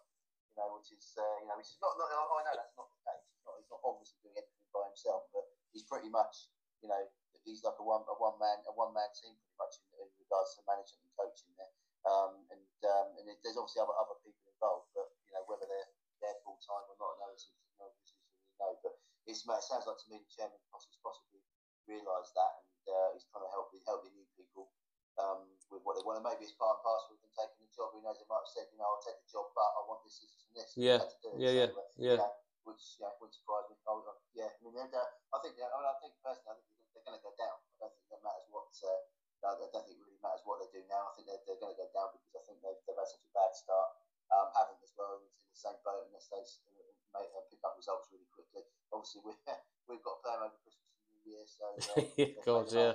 [0.80, 2.08] Which is uh, you know, which is not, not.
[2.08, 3.28] I know that's not the case.
[3.28, 5.44] He's not, he's not obviously doing everything by himself, but
[5.76, 6.48] he's pretty much
[6.80, 7.04] you know
[7.44, 10.08] he's like a one a one man a one man team pretty much in, in
[10.16, 11.68] regards to management and coaching there.
[12.08, 15.68] Um, and um, and it, there's obviously other other people involved, but you know whether
[15.68, 15.90] they're
[16.24, 18.16] they're full time or not, no, it's, no really
[18.56, 18.72] know.
[18.80, 18.96] But
[19.28, 21.44] it sounds like to me the chairman possibly possibly
[21.84, 24.72] realised that, and uh, he's trying to help help the new people
[25.18, 26.22] um, with what they want.
[26.22, 27.94] And maybe it's part and parcel with them taking the job.
[27.94, 28.18] Who knows?
[28.20, 30.44] They might have said, you know, I'll take the job, but I want this, this,
[30.46, 30.70] and this.
[30.76, 31.00] Yeah.
[31.38, 32.30] Yeah, yeah, so, yeah, yeah.
[32.68, 33.74] Which yeah, wouldn't surprise me.
[33.88, 34.04] I would,
[34.36, 35.00] yeah, I mean, uh,
[35.32, 37.56] I think, I, mean, I think personally, I think they're going to go down.
[37.56, 38.68] I don't think that matters what.
[38.84, 39.00] Uh,
[39.40, 41.08] I don't think it really matters what they do now.
[41.08, 43.24] I think they're, they're going to go down because I think they've, they've had such
[43.24, 43.88] a bad start.
[44.28, 47.80] Um, haven't as well in the same boat unless they uh, make, uh, pick up
[47.80, 48.68] results really quickly.
[48.92, 49.32] Obviously, we
[49.88, 52.04] we've got play them over Christmas and New Year, so uh,
[52.44, 52.92] God, yeah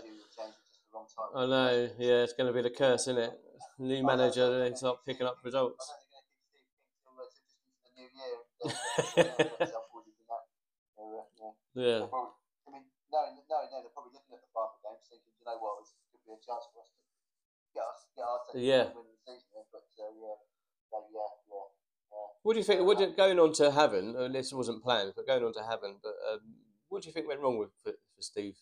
[0.95, 1.31] long time.
[1.35, 3.33] I know, yeah, it's going to be the curse, isn't it?
[3.77, 5.91] New manager, they start picking up results.
[11.75, 12.07] yeah.
[12.07, 14.49] I mean, no, no, no, they're probably looking at the
[14.81, 17.03] games thinking, you know what, this could be a chance for us to
[17.75, 18.89] get us, get our yeah.
[18.95, 19.61] win the season.
[19.69, 20.39] But uh, yeah,
[20.89, 21.67] so, yeah, yeah.
[22.41, 22.81] What do you think?
[22.81, 24.15] What did, going on to Havant?
[24.15, 25.99] Uh, this wasn't planned, but going on to Havant.
[26.01, 26.39] But um,
[26.89, 28.55] what do you think went wrong with for, for Steve,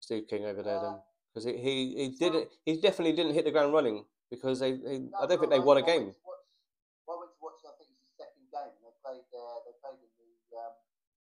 [0.00, 0.78] Steve King over there?
[0.78, 0.98] Uh, then
[1.32, 2.52] because he, he, he did it.
[2.68, 4.76] He definitely didn't hit the ground running because they.
[4.76, 6.12] they no, I don't think they won a game.
[6.28, 7.64] Well, I went to watch.
[7.64, 8.74] I think it was the second game.
[8.84, 9.24] They played.
[9.32, 10.74] Uh, they played in the um,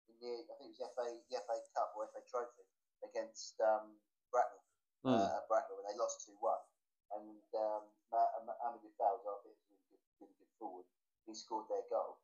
[0.06, 0.32] in the.
[0.46, 2.62] I think it was the FA the FA Cup or FA Trophy
[3.02, 3.98] against um,
[4.30, 4.66] Bracknell.
[5.02, 5.18] Mm.
[5.18, 6.62] Uh, Bracknell, and they lost two one.
[7.10, 9.80] And um, Amadou Falls, I think, really
[10.20, 10.84] good, good forward.
[11.24, 12.20] He scored their goal.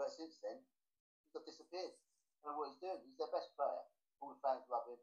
[0.00, 1.92] But since then, he's got disappeared.
[2.40, 3.04] I don't know what he's doing.
[3.04, 3.84] He's their best player.
[4.24, 4.96] All the fans love him.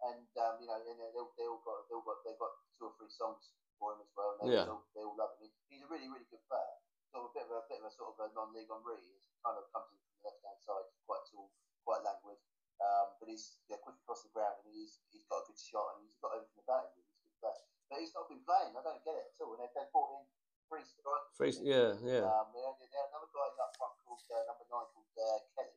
[0.00, 2.56] And um, you know, and they all, they all got they all got they got
[2.80, 4.32] two or three songs for him as well.
[4.40, 4.72] And they, yeah.
[4.72, 5.52] all, they all love him.
[5.68, 6.74] He's a really really good player.
[7.12, 8.96] Sort of a bit of a bit of a sort of a non-league Henry.
[8.96, 11.52] He kind of comes in from the left hand side, quite tall,
[11.84, 12.40] quite languid.
[12.80, 16.00] Um, but he's yeah, quick across the ground, and he's he's got a good shot,
[16.00, 17.04] and he's got everything about him.
[17.04, 17.60] He's a good player.
[17.92, 18.72] But he's not been playing.
[18.72, 19.52] I don't get it at all.
[19.58, 20.24] And they've, they brought in
[20.70, 21.34] three strikers.
[21.36, 22.24] Three, yeah, yeah.
[22.24, 25.76] Um, they had, they another guy up front called uh, number nine called uh, Kelly,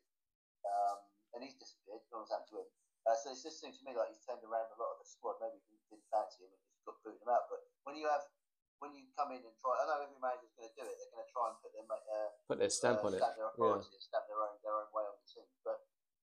[0.63, 0.97] um,
[1.35, 2.05] and he's disappeared.
[2.13, 2.69] No one's happened to him.
[3.03, 5.07] Uh, so it's just seems to me like he's turned around a lot of the
[5.07, 5.35] squad.
[5.43, 7.51] Maybe he didn't fancy him and just got booting him out.
[7.51, 8.23] But when you have
[8.79, 10.95] when you come in and try, I know every manager's going to do it.
[10.95, 13.35] They're going to try and put their uh, put their stamp uh, on it, stamp
[13.35, 14.07] their authority, yeah.
[14.07, 15.47] stamp their own their own way on the team.
[15.67, 15.83] But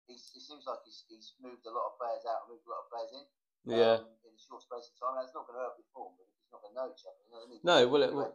[0.09, 2.81] it seems like he's, he's moved a lot of players out and moved a lot
[2.81, 3.25] of players in.
[3.67, 4.01] Yeah.
[4.01, 6.15] Um, in a short space of time, and it's not going to help your form
[6.17, 7.19] because it's not going to know each other.
[7.21, 7.61] You know what I mean?
[7.61, 8.31] No, well, it, well,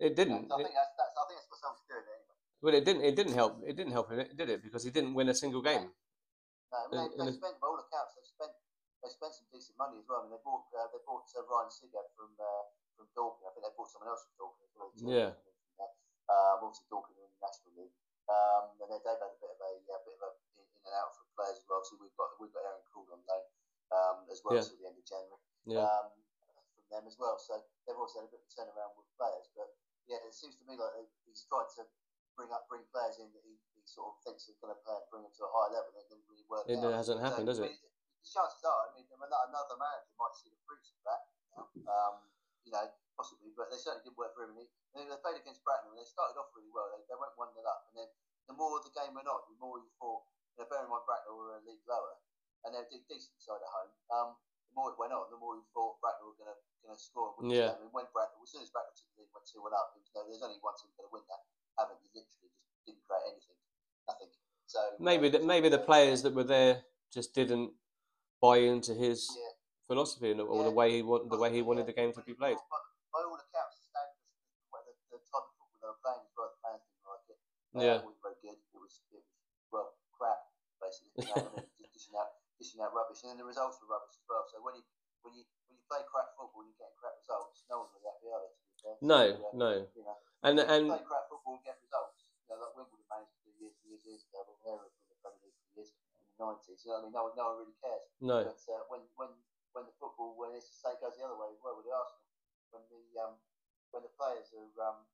[0.00, 0.48] it didn't.
[0.50, 2.36] I think that's, that's I think that's what something's doing anyway.
[2.58, 3.02] Well, it didn't.
[3.04, 3.62] It didn't help.
[3.62, 4.64] It didn't help him, did it?
[4.64, 5.94] Because he didn't win a single game.
[6.68, 8.12] No, they, they spent all accounts.
[8.16, 8.52] They spent
[9.00, 10.20] they spent some decent money as well.
[10.20, 12.64] I mean, they bought uh, they bought uh, Ryan Sigurd from uh,
[12.98, 13.46] from Dorking.
[13.46, 14.90] I think they bought someone else from Dorking as well.
[15.00, 15.30] Yeah.
[16.28, 17.96] Um, obviously Dorking in the National League.
[18.28, 20.82] Um, and then they've had a bit of a, a bit of a in, in,
[20.84, 21.80] and out for players as well.
[21.80, 23.44] So we've got we've got Aaron Kuhl on loan
[23.88, 24.68] um, as well yeah.
[24.68, 25.40] the end of January.
[25.64, 25.88] Yeah.
[25.88, 26.12] Um,
[26.76, 27.40] from them as well.
[27.40, 27.56] So
[27.88, 29.48] they've also had a bit of a turnaround with players.
[29.56, 29.72] But
[30.04, 30.92] yeah, it seems to me like
[31.24, 31.88] he's tried to
[32.36, 33.56] bring up bring players in that he
[33.88, 35.96] sort of thinks are going to play, bring them to a higher level.
[35.96, 36.64] It didn't really work.
[36.68, 36.92] It out.
[36.92, 37.72] hasn't happened, so, does it?
[37.72, 41.22] the chances are, I mean, another manager might see the fruits of that.
[41.88, 42.28] Um,
[42.68, 42.84] you know,
[43.16, 44.54] possibly, but they certainly did work for him.
[44.54, 46.92] And they, they played against Bracknell, and they started off really well.
[46.92, 48.08] They, they went one 0 up, and then
[48.46, 50.28] the more the game went on, the more you thought.
[50.54, 52.18] You know, bearing in mind Bracknell were a league lower,
[52.66, 53.92] and they're a decent side at home.
[54.12, 54.28] Um,
[54.68, 57.00] the more it went on, the more you thought Bracknell were going to going to
[57.00, 57.34] score.
[57.42, 57.74] Yeah.
[57.74, 59.92] I mean, when Bracknell, as soon as Bracknell took the lead, went two one up.
[59.96, 61.42] Was, no, there's only one team going to win that.
[61.76, 63.58] Havant literally just didn't create anything,
[64.08, 64.32] nothing.
[64.66, 67.72] So maybe uh, the, maybe the players that were there just didn't
[68.40, 69.52] buy into his yeah.
[69.88, 70.68] philosophy and, or yeah.
[70.68, 72.56] the way he wanted the way he wanted the game to be played.
[72.68, 72.80] By,
[73.12, 74.02] by all accounts, the,
[74.72, 77.38] the, the type of football they were playing as well, the fans didn't like it.
[77.76, 78.58] Yeah, it wasn't very good.
[78.60, 79.28] It was it was
[79.72, 80.40] well crap
[80.80, 81.28] basically.
[81.28, 82.30] You know, dishing out
[82.60, 84.44] dishing out rubbish, and then the results were rubbish as well.
[84.52, 84.84] So when you
[85.24, 88.08] when you when you play crap football and you get crap results, no one's really
[88.08, 88.52] happy, are they?
[89.02, 89.72] No, so, no.
[89.96, 92.28] You know, and and play crap football and get results.
[92.44, 95.42] You know, like Wimbledon managed years years, years ago, but they were from the Premier
[95.46, 95.90] League for years
[96.38, 96.86] nineties.
[96.86, 98.06] You know, I mean, no one, no one really cares.
[98.22, 98.46] No.
[98.46, 99.30] But uh, when when
[99.74, 102.24] when the football, when it's say goes the other way well with the Arsenal,
[102.70, 103.34] when the um
[103.90, 105.04] when the players are um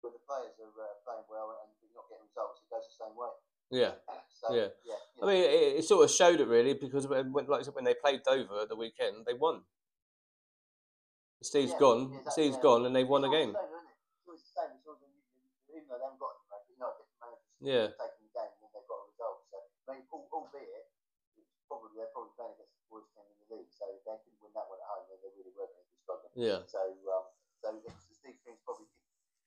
[0.00, 2.96] when the players are uh, playing well and you're not getting results, it goes the
[2.96, 3.32] same way.
[3.70, 3.94] Yeah.
[4.40, 4.72] So, yeah.
[4.88, 4.96] yeah.
[5.20, 8.24] I mean, it, it, sort of showed it really because when, like when they played
[8.24, 9.68] Dover at the weekend, they won.
[11.44, 12.08] Steve's yeah, gone.
[12.08, 13.52] exactly, Steve's gone, and they won it's a game.
[13.52, 13.84] Same, it?
[14.16, 14.72] It's always the same.
[14.80, 15.04] It's always,
[15.76, 17.92] even though they haven't got any, you know, different managers yeah.
[17.96, 19.38] taking the game and they've got a result.
[19.52, 19.56] So,
[19.88, 20.88] I mean, albeit,
[21.36, 24.16] it's probably they're probably playing against the boys team in the league, so if they
[24.24, 26.32] couldn't win that one at home, then they really were going to be struggling.
[26.34, 26.60] Yeah.
[26.66, 26.82] So,
[27.12, 27.24] um,
[27.60, 27.68] so
[28.10, 28.88] Steve King's probably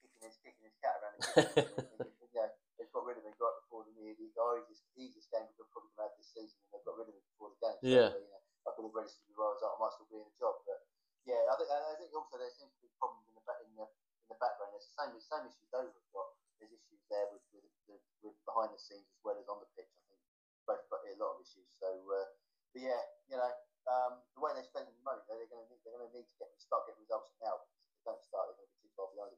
[0.01, 1.17] kicking his kicking his cat around.
[1.19, 1.65] The
[2.29, 5.45] you know, they've got rid of him right before the, the, the easiest, easiest game
[5.57, 7.79] we've probably had this season, and they've got rid of him before the game.
[7.81, 8.09] So, yeah.
[8.13, 9.75] you know, I could have registered the Royals out.
[9.75, 10.79] I might still be in the job, but
[11.23, 13.87] yeah, I think I think also there seems to be problems in the in the
[13.87, 14.75] in the background.
[14.75, 16.29] There's the same same issues Dover have got.
[16.59, 17.43] There's issues there with
[18.47, 19.91] behind the scenes as well as on the pitch.
[19.91, 20.21] I think
[20.63, 21.67] both got a lot of issues.
[21.75, 22.27] So, uh,
[22.71, 23.51] but yeah, you know,
[23.91, 26.27] um, the way they're spending the money, they're going to need they're going to need
[26.27, 27.59] to get start getting results now.
[27.99, 29.35] They don't start, they're going to be too far behind.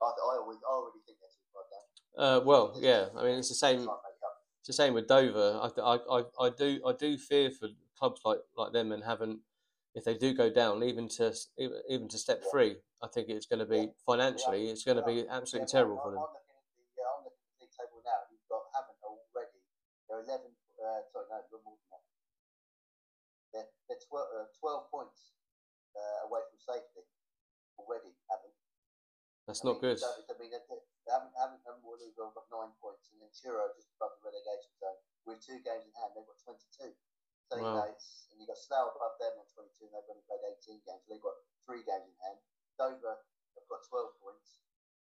[0.00, 1.86] I, I always I already think they're too far down.
[2.16, 3.08] Uh, well, yeah.
[3.16, 3.88] I mean, it's the same.
[4.60, 5.56] It's the same with Dover.
[5.56, 9.40] I, I, I, I do I do fear for clubs like like them and Havant
[9.94, 11.34] if they do go down, even to
[11.88, 12.50] even to step yeah.
[12.50, 16.12] three, I think it's going to be financially, it's going to be absolutely terrible for
[16.12, 16.22] them.
[16.22, 18.20] I'm looking at the, uh, I'm looking at the league table now.
[18.30, 19.60] You've got Havant already.
[20.06, 20.54] They're eleven.
[20.78, 23.66] Uh, sorry, no, more than that.
[23.90, 25.34] They're, they're 12, uh, 12 points
[25.98, 27.02] uh, away from safety
[27.74, 28.14] already.
[28.30, 28.54] Havant.
[29.50, 29.98] That's I not mean, good.
[29.98, 30.78] I mean, they,
[31.10, 32.14] haven't haven't league.
[32.14, 36.14] Got nine points, and then just above the relegation zone with two games in hand.
[36.14, 36.94] They've got twenty-two.
[37.50, 37.66] So wow.
[37.66, 40.38] you know, it's, and you've got Slough above them on 22, and they've only played
[40.62, 41.02] 18 games.
[41.02, 41.34] So they've got
[41.66, 42.38] three games in hand.
[42.78, 44.62] Dover have got 12 points,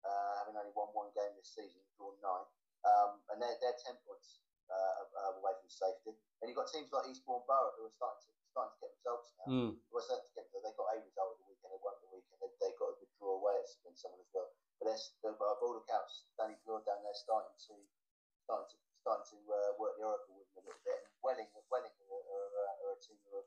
[0.05, 2.45] uh, having only won one game this season, drawn nine,
[2.85, 6.12] um, and they're, they're 10 points uh, away from safety.
[6.45, 9.29] And you've got teams like Eastbourne Borough who are starting to starting to get results
[9.37, 9.47] now.
[9.53, 9.71] Mm.
[9.93, 11.77] Well, starting to get, they've got a result of the weekend.
[11.77, 12.41] They won the weekend.
[12.41, 14.49] They, they've got a good draw away against someone as well.
[14.81, 17.77] But they're, by all accounts, Danny Bloor down there starting to
[18.49, 21.05] starting to starting to uh, work the oracle with them a little bit.
[21.05, 23.47] And Welling, Welling are, are, are a team who are,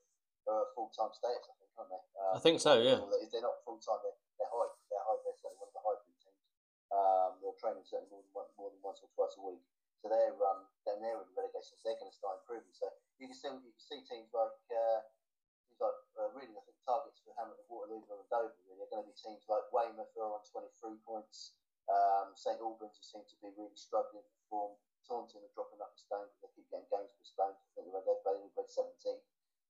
[0.53, 2.03] are full time status, I think, aren't they?
[2.21, 3.01] Um, I think so, yeah.
[3.17, 4.69] If they're not full time, they're, they're high.
[4.93, 5.19] They're high.
[5.25, 6.21] They're certainly one of the high teams.
[6.89, 9.61] Um, they're training certainly more than, one, more than once or twice a week.
[9.99, 12.71] So they're um, then they're in relegation, so they're going to start improving.
[12.71, 12.87] So
[13.19, 14.99] you can see you can see teams like uh,
[15.79, 19.09] like uh, really I think targets for Hamilton, Waterloo, and Dover really are going to
[19.11, 21.59] be teams like Weymouth who are on 23 points.
[21.89, 24.73] Um, St Albans who seem to be really struggling for form.
[25.09, 27.57] Taunton are dropping up a stone because they keep getting games postponed.
[27.57, 29.17] I think they've played, they've played 17.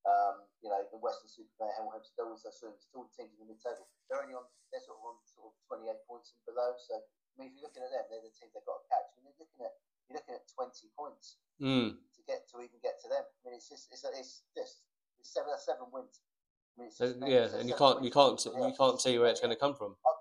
[0.04, 3.56] Um, you know, the Weston-super-Mare, Hemel Hempstead, they're also still, still the teams in the
[3.56, 3.88] mid-table.
[4.12, 6.76] They're only on, they're sort of on sort of 28 points and below.
[6.76, 9.16] So, I mean, if you're looking at them, they're the teams they've got to catch.
[9.16, 9.76] I mean, you're looking at
[10.10, 11.94] you're looking at 20 points mm.
[11.94, 13.22] to get to even get to them.
[13.22, 14.82] I mean, it's just it's, it's just
[15.22, 16.26] it's seven seven wins.
[16.74, 19.54] I mean, uh, yeah, and you can't you can't you can't see where it's going
[19.54, 19.94] to come from.
[20.02, 20.12] I,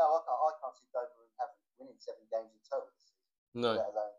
[0.00, 0.40] no, I can't.
[0.40, 2.90] I can't see Dover having winning seven games in total.
[3.54, 3.74] No.
[3.74, 4.16] Let alone,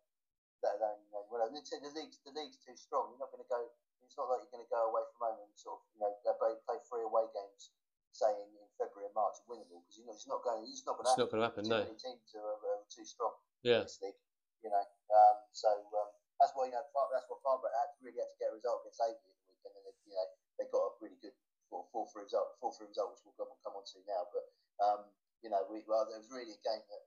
[0.59, 3.16] let alone you know, well, the, the league's the league's too strong.
[3.16, 3.72] You're not going to go.
[4.03, 6.12] It's not like you're going to go away from home and sort of you know
[6.36, 7.72] play, play three away games
[8.12, 10.68] saying in February and March are winnable because you know it's not going.
[10.68, 11.24] It's not going to happen.
[11.24, 11.64] It's not going to happen.
[11.64, 11.82] Too no.
[11.88, 13.34] many teams are, are too strong.
[13.64, 13.82] Yeah.
[13.82, 14.20] In this league,
[14.62, 14.86] you know.
[15.12, 16.09] Um, so um,
[16.39, 19.01] that's why you know that's why Farnborough had really had to get a result against
[19.01, 21.36] Aveley in the weekend, and they, you know they got a really good
[21.70, 24.24] four four three result, four three result, which we'll come, come on to now.
[24.30, 24.45] But
[24.82, 25.01] um,
[25.41, 27.03] you know, we well, there was really a game that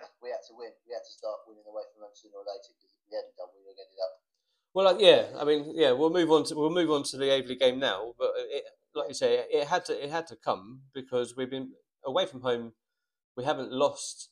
[0.22, 0.72] we had to win.
[0.84, 3.36] We had to start winning away from them sooner or later because if we hadn't
[3.36, 4.14] done, we would have ended up.
[4.72, 7.32] Well, uh, yeah, I mean, yeah, we'll move on to we'll move on to the
[7.32, 10.86] Aveley game now, but it, like you say, it had to it had to come
[10.94, 11.72] because we've been
[12.04, 12.72] away from home.
[13.36, 14.30] We haven't lost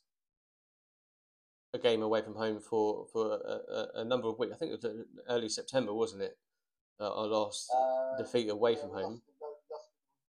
[1.74, 4.54] a game away from home for for a, a, a number of weeks.
[4.54, 6.38] I think it was uh, early September, wasn't it?
[7.00, 9.22] Uh, our last uh, defeat away yeah, from home.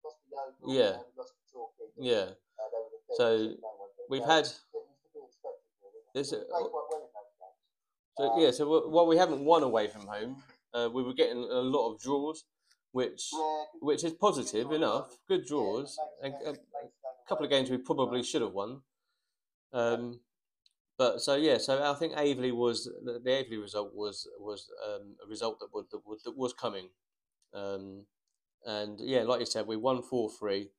[0.05, 0.17] Lost,
[0.65, 0.93] yeah.
[1.99, 2.25] Yeah.
[3.17, 3.55] So
[4.09, 4.47] we've had
[6.15, 6.31] this.
[6.31, 6.39] Uh,
[8.17, 10.37] so yeah, so while we haven't won away from home,
[10.73, 12.45] uh, we were getting a lot of draws,
[12.93, 13.29] which
[13.81, 15.17] which is positive enough.
[15.27, 15.97] Good draws.
[16.23, 16.55] A, a,
[17.27, 18.81] couple of games we probably should have won.
[19.73, 20.19] Um,
[21.03, 25.15] but so yeah, so I think Aveley was the, the Aveley result was was um,
[25.25, 26.87] a result that would, that, would, that was coming,
[27.53, 28.05] um,
[28.65, 30.69] and yeah, like you said, we won four three.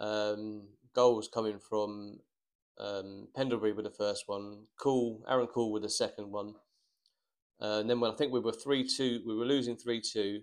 [0.00, 2.18] Um, goals coming from
[2.80, 6.54] um, Pendlebury with the first one, Kuhl, Aaron Kuhl with the second one.
[7.60, 10.40] Uh, and then when I think we were 3 2, we were losing 3 2.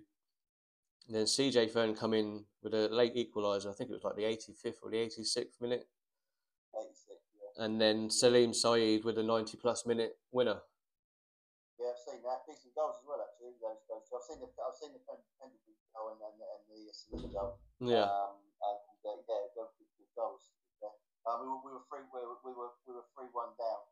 [1.10, 3.68] Then CJ Fern come in with a late equaliser.
[3.68, 5.86] I think it was like the 85th or the 86th minute.
[7.62, 7.66] 86, yeah.
[7.66, 10.58] And then Salim Saeed with a 90 plus minute winner.
[11.78, 12.42] Yeah, I've seen that.
[12.46, 13.54] Decent goals as well, actually.
[13.62, 14.06] Those goals.
[14.10, 17.58] So I've seen the I've seen the Pendlebury goal and, and, and the Salim goal.
[17.82, 18.06] Yeah.
[18.06, 20.50] Um, and uh, yeah, good, good goals.
[21.22, 23.82] Um, we, were, we were three we were we were, we were three one down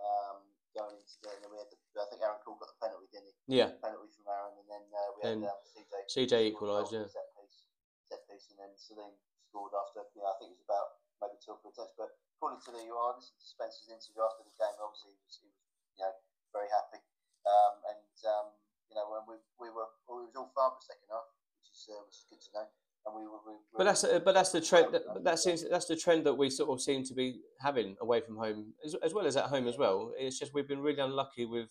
[0.00, 0.40] um,
[0.72, 3.28] going into the and we had the, I think Aaron Kuhl got the penalty, didn't
[3.28, 3.60] he?
[3.60, 3.76] Yeah.
[3.84, 5.92] Penalty from Aaron, and then uh, we had um, CJ.
[6.08, 7.04] CJ equalised, yeah.
[7.04, 7.68] Set piece,
[8.08, 9.12] set piece, and then Salim
[9.52, 10.00] scored after.
[10.16, 10.88] Know, I think it was about
[11.20, 11.92] maybe two or three attempts.
[11.92, 15.22] But according to the you are listening to Spencer's interview after the game, obviously he
[15.22, 15.62] was, he was
[15.94, 16.10] you know
[16.50, 16.98] very happy.
[17.46, 18.46] Um, and um,
[18.90, 21.30] you know when we we were well, it was all fun for the second half,
[21.62, 22.66] which is uh, which is good to know.
[23.06, 24.90] And We were, we but that's but that's the trend.
[24.90, 28.18] That, that seems that's the trend that we sort of seem to be having away
[28.26, 30.10] from home, as, as well as at home as well.
[30.18, 31.70] It's just we've been really unlucky with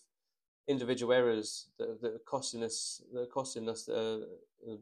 [0.72, 4.24] individual errors that, that are costing us that are costing us uh,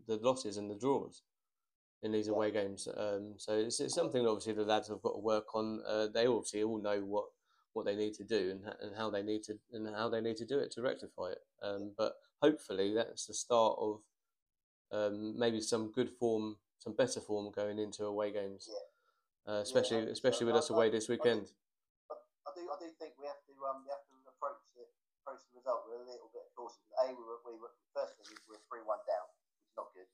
[0.06, 1.24] the losses and the draws
[2.02, 2.88] in these away games.
[2.96, 5.82] Um, so it's, it's something obviously the lads have got to work on.
[5.88, 7.26] Uh, they obviously all know what
[7.74, 10.38] what they need to do and, and how they need to and how they need
[10.38, 11.44] to do it to rectify it.
[11.62, 14.02] Um, but hopefully that's the start of
[14.92, 18.70] um, maybe some good form, some better form going into away games.
[18.70, 19.54] Yeah.
[19.54, 21.52] Uh, especially yeah, especially with us away this weekend.
[22.10, 22.16] I,
[22.48, 24.86] I, do I do think we have to um, we have to approach the
[25.22, 26.80] approach the result with a little bit of caution.
[27.02, 29.26] A we were, we were first thing is we were three one down,
[29.58, 30.10] which is not good.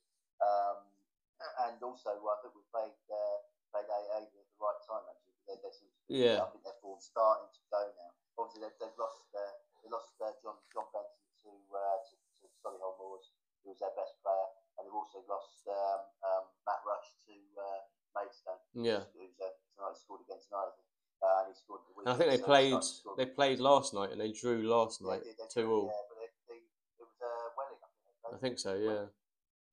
[1.68, 3.38] And also I think we played uh,
[3.72, 5.38] played A A at the right time actually.
[5.46, 6.42] They're, they're sort of, yeah.
[6.42, 8.12] I think their form's starting to go now.
[8.36, 9.54] Obviously they've, they've lost uh,
[9.86, 13.30] they lost uh, John John Benson to uh, to, to Solihull Moors,
[13.62, 17.82] who was their best player and they've also lost um, um, Matt Rush to uh,
[18.16, 18.62] Maidstone.
[18.76, 20.76] Yeah, who's uh, tonight scored against tonight.
[21.24, 22.84] Uh, and he scored the and I think they so played.
[23.18, 25.88] They played last night, and they drew last night yeah, two all.
[25.88, 27.80] Yeah, but they, they, it was uh, Welling.
[27.80, 28.74] I think, I think so.
[28.76, 29.08] Yeah.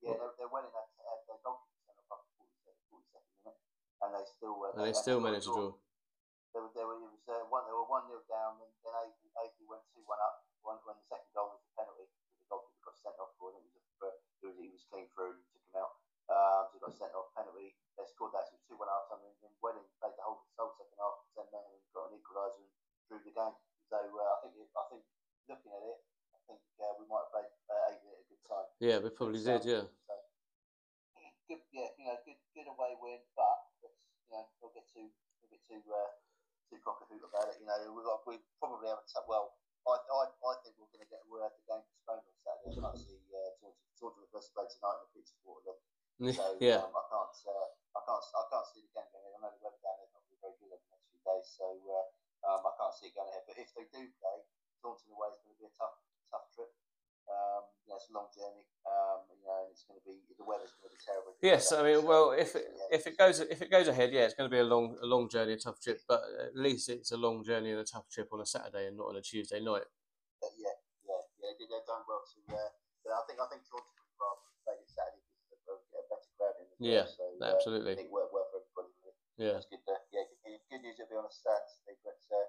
[0.01, 0.87] Yeah, they're, they're Welling at
[1.27, 2.47] their goalkeeper centre up to
[2.95, 3.59] 42nd minute,
[4.03, 4.59] and they still.
[4.59, 5.71] Uh, and they, they still managed to draw.
[6.53, 8.93] They were, they were, it was, uh, one, they were 1 0 down, and then
[9.41, 12.05] Aveley went 2 1 up when, when the second goal was a penalty.
[12.45, 13.65] The goalkeeper got sent off for it.
[13.65, 15.97] It was he was, he was clean through, took him out.
[16.29, 17.73] Um, so he got sent off penalty.
[17.97, 19.25] They scored that, so it was 2 1 half time.
[19.25, 22.61] And, and Welling played the whole, whole second half, 10 men, and got an equaliser
[22.61, 22.73] and
[23.09, 23.57] drew the game.
[23.89, 25.03] So uh, I think I think
[25.49, 25.99] looking at it,
[26.37, 28.69] I think uh, we might have played uh, at a good time.
[28.77, 29.85] Yeah, we probably so, did, yeah.
[29.89, 30.15] So,
[31.49, 33.72] good, yeah, you know, good, good away win, but
[34.33, 35.13] you know, we'll get too,
[35.45, 36.09] we'll get too, uh,
[36.73, 37.61] too cock a hoot about it.
[37.61, 39.13] You know, we got, we probably haven't.
[39.29, 39.53] Well,
[39.85, 42.73] I, I, I think we're going to get we'll have the game postponed on Saturday.
[42.73, 45.77] I can't see uh, Taunton, Taunton versus play tonight in the Pizza Waterloo.
[46.33, 46.79] So yeah.
[46.79, 47.69] um, I can't uh,
[47.99, 49.35] I can't I can't see the game going ahead.
[49.35, 51.47] I know the weather down there's not be very good over the next few days,
[51.51, 52.07] so uh,
[52.47, 53.43] um, I can't see it going ahead.
[53.43, 54.39] But if they do play,
[54.87, 55.99] Taunton away is going to be a tough
[56.31, 56.71] tough trip.
[57.27, 58.65] Um, know, it's a long journey.
[58.89, 61.37] Um, you know, and it's going to be the weather's going to be terrible.
[61.45, 64.35] Yes, I mean, well, if it, if it goes if it goes ahead, yeah, it's
[64.35, 66.01] going to be a long a long journey, a tough trip.
[66.07, 68.97] But at least it's a long journey and a tough trip on a Saturday and
[68.97, 69.83] not on a Tuesday night
[70.59, 70.75] yeah,
[71.07, 71.53] yeah, yeah.
[71.59, 72.39] They, they've done well to.
[72.51, 72.71] Uh,
[73.07, 76.59] but I think I think Taunton would rather play it Saturday because a better crowd
[76.59, 76.67] in.
[76.83, 77.95] Yeah, so, uh, absolutely.
[77.95, 78.91] I think work well for everybody.
[79.39, 79.83] Yeah, that's good.
[79.87, 82.47] Uh, yeah, good, good news it'll be on a Saturday, but uh,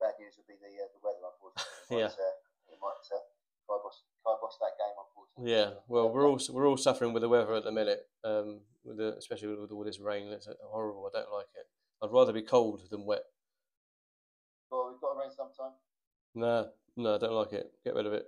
[0.00, 2.00] bad news would be the uh, the weather, unfortunately.
[2.00, 3.24] yeah, uh, it might uh,
[3.68, 5.48] kibosh that game, unfortunately.
[5.52, 8.08] Yeah, well, we're all we're all suffering with the weather at the minute.
[8.24, 8.64] Um,
[8.96, 10.28] with the, especially with all this rain.
[10.28, 11.10] It's horrible.
[11.12, 11.66] I don't like it.
[12.02, 13.22] I'd rather be cold than wet.
[14.70, 15.72] Well, we've got rain sometime.
[16.34, 17.72] No, no, I don't like it.
[17.84, 18.26] Get rid of it.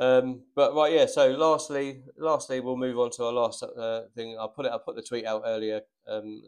[0.00, 1.06] Um, but right, yeah.
[1.06, 4.36] So, lastly, lastly, we'll move on to our last uh, thing.
[4.38, 4.72] I'll put it.
[4.72, 5.80] I put the tweet out earlier.
[6.06, 6.42] Um,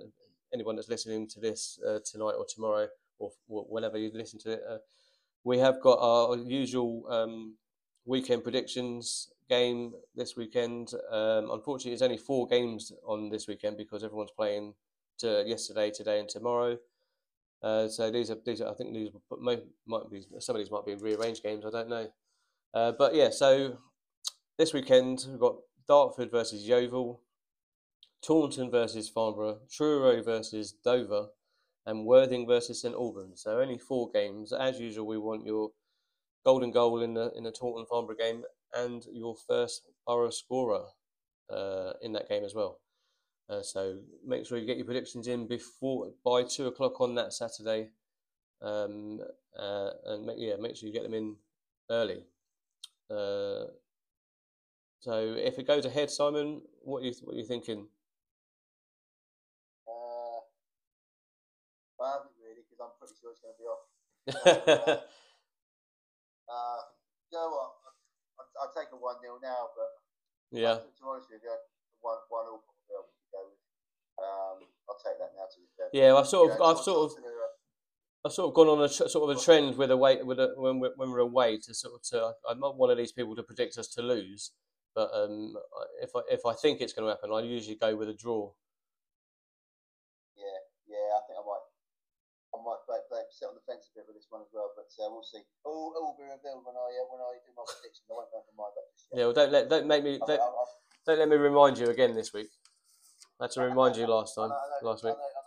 [0.53, 2.89] anyone that's listening to this uh, tonight or tomorrow
[3.19, 4.79] or, whenever you listen to it, uh,
[5.45, 7.57] we have got our usual um,
[8.05, 10.93] weekend predictions game this weekend.
[11.11, 14.75] Um, unfortunately, there's only four games on this weekend because everyone's playing
[15.19, 16.77] to yesterday, today, and tomorrow.
[17.63, 18.61] Uh, so these are these.
[18.61, 19.11] Are, I think these
[19.41, 21.65] might, might be some of these might be rearranged games.
[21.67, 22.09] I don't know.
[22.73, 23.79] Uh, but yeah, so
[24.59, 25.57] this weekend we've got
[25.89, 27.21] Dartford versus Yeovil,
[28.23, 31.29] Taunton versus Farnborough, Truro versus Dover,
[31.87, 33.43] and Worthing versus St Albans.
[33.43, 34.53] So only four games.
[34.53, 35.71] As usual, we want your
[36.45, 38.45] golden goal in the in the Taunton Farnborough game
[38.75, 40.85] and your first Borough scorer
[41.51, 42.81] uh, in that game as well.
[43.49, 47.33] Uh, so make sure you get your predictions in before by two o'clock on that
[47.33, 47.89] Saturday,
[48.63, 49.21] um,
[49.59, 51.37] uh, and make, yeah, make sure you get them in
[51.91, 52.25] early.
[53.11, 53.67] Uh,
[55.01, 57.89] so if it goes ahead, Simon, what are you what are you thinking?
[59.89, 60.41] Uh,
[62.03, 65.01] I haven't really because I'm pretty sure it's going to be off.
[66.49, 66.81] uh,
[67.33, 67.80] you know what?
[68.61, 69.91] I'll, I'll take a one 0 now, but
[70.53, 71.57] yeah, to be honest with you,
[72.01, 73.61] one one all probably I would go with.
[74.21, 77.17] Um, I'll take that now to the Yeah, I've sort of, I've sort of.
[78.23, 80.53] I've sort of gone on a tr- sort of a trend with away with a,
[80.57, 83.35] when we're, when we're away to sort of to I'm not one of these people
[83.37, 84.53] to predict us to lose,
[84.95, 85.57] but um,
[86.03, 88.53] if I if I think it's going to happen, I usually go with a draw.
[90.37, 91.65] Yeah, yeah, I think I might
[92.51, 94.75] I might play, play, sit on the fence a bit with this one as well,
[94.75, 95.39] but uh, we'll see.
[95.39, 98.11] it will be revealed when I uh, when I do my predictions.
[98.11, 99.25] I won't know for mine, but yeah.
[99.31, 100.73] Well, don't let don't make me don't, I'll, I'll,
[101.07, 102.51] don't let me remind you again this week.
[103.39, 105.15] I had to remind you last time, I know, last week.
[105.15, 105.41] I know,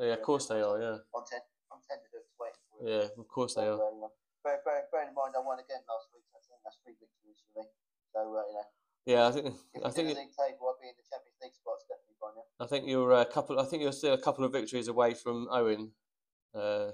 [0.00, 0.78] yeah, of course they are.
[0.78, 0.98] Yeah.
[1.14, 2.26] On ten, on ten to do it.
[2.38, 2.54] Wait.
[2.82, 3.78] Yeah, of course they are.
[3.78, 4.10] Uh,
[4.42, 6.26] bear, bear, bear in mind, I won again last week.
[6.34, 7.64] I think that's three victories for me.
[8.14, 8.68] So uh, you know.
[9.04, 9.46] Yeah, I think.
[9.84, 10.06] I think.
[10.14, 12.13] The league table, I'll be in the Champions League spots definitely.
[12.60, 13.58] I think you're a couple.
[13.58, 15.92] I think you're still a couple of victories away from Owen.
[16.54, 16.92] Uh,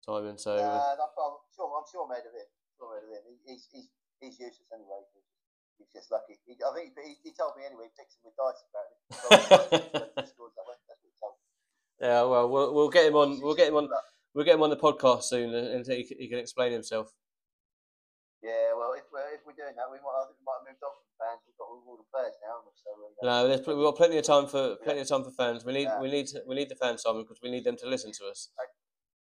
[0.00, 0.54] Simon, so.
[0.56, 1.12] Uh, I'm,
[1.54, 1.70] sure.
[1.76, 2.50] I'm sure made of it.
[2.78, 3.22] Sure made of it.
[3.46, 3.88] He's he's
[4.20, 5.02] he's useless anyway.
[5.02, 5.30] He's just,
[5.78, 6.38] he's just lucky.
[6.46, 7.90] He, I think he, he, told me anyway.
[7.90, 9.02] He picks him with dice apparently.
[12.02, 13.38] Yeah, well, we'll we'll get him on.
[13.38, 13.86] We'll get him on.
[14.34, 17.14] We'll get him on the podcast soon, and he, he can explain himself.
[18.42, 20.66] Yeah, well, if we're, if we're doing that, we might, I think we might have
[20.66, 21.46] moved on from fans.
[21.46, 22.90] We've got all the players now, so.
[22.90, 25.64] Uh, no, there's, we've got plenty of time for plenty of time for fans.
[25.64, 26.00] We need yeah.
[26.00, 28.50] we need we need the fans, Simon, because we need them to listen to us.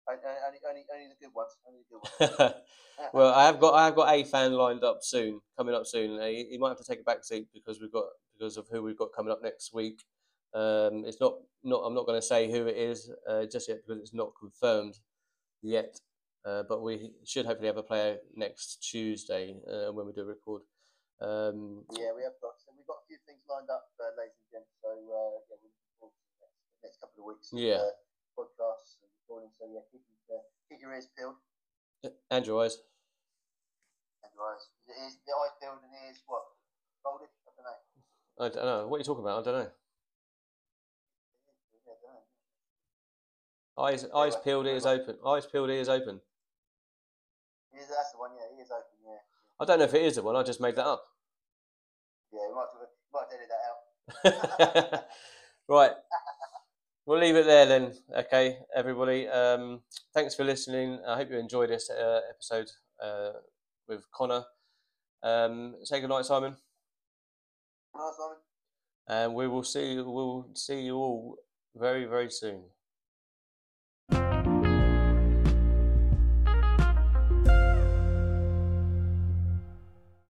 [0.08, 0.20] only,
[0.68, 1.56] only, only the good ones.
[1.66, 2.54] Only the good ones.
[3.12, 6.20] well, I have got I have got a fan lined up soon, coming up soon.
[6.22, 8.04] He, he might have to take a back seat because we've got
[8.38, 10.02] because of who we've got coming up next week.
[10.54, 11.78] Um, it's not, not.
[11.78, 14.98] I'm not going to say who it is uh, just yet because it's not confirmed
[15.62, 15.98] yet.
[16.44, 20.26] Uh, but we should hopefully have a player next Tuesday uh, when we do a
[20.26, 20.62] record.
[21.20, 22.58] Um, yeah, we have got.
[22.58, 24.72] So we've got a few things lined up, uh, ladies and gents.
[24.80, 27.52] So uh, yeah, we're looking forward to the next, the next couple of weeks.
[27.52, 27.84] Yeah.
[27.84, 28.00] Of, uh,
[28.32, 29.52] podcasts and recording.
[29.52, 30.00] So yeah, keep,
[30.72, 31.36] keep your ears peeled.
[32.32, 32.80] And your eyes.
[34.24, 34.72] And your eyes.
[34.88, 36.48] Is the eyes peeled and ears what?
[37.04, 37.28] Folded?
[37.28, 37.78] I don't know.
[38.40, 38.88] I don't know.
[38.88, 39.44] What are you talking about?
[39.44, 39.70] I don't know.
[43.72, 45.16] Eyes, eyes peeled, ears open.
[45.24, 46.20] Eyes peeled, ears open.
[47.72, 48.30] Yeah, that's the one.
[48.36, 49.00] Yeah, ears open.
[49.00, 49.24] Yeah.
[49.58, 50.36] I don't know if it is the one.
[50.36, 51.04] I just made that up.
[52.32, 52.68] Yeah, we might,
[53.12, 53.48] we might edit
[54.24, 55.04] that out.
[55.68, 55.92] right.
[57.04, 57.92] We'll leave it there then.
[58.16, 59.28] Okay, everybody.
[59.28, 59.80] Um,
[60.14, 61.00] thanks for listening.
[61.06, 62.70] I hope you enjoyed this uh, episode
[63.02, 63.32] uh,
[63.88, 64.44] with Connor.
[65.22, 66.56] Um, say good night, Simon.
[67.92, 68.36] Good night, Simon.
[69.08, 69.96] And we will see.
[69.96, 71.36] We'll see you all
[71.74, 72.62] very, very soon.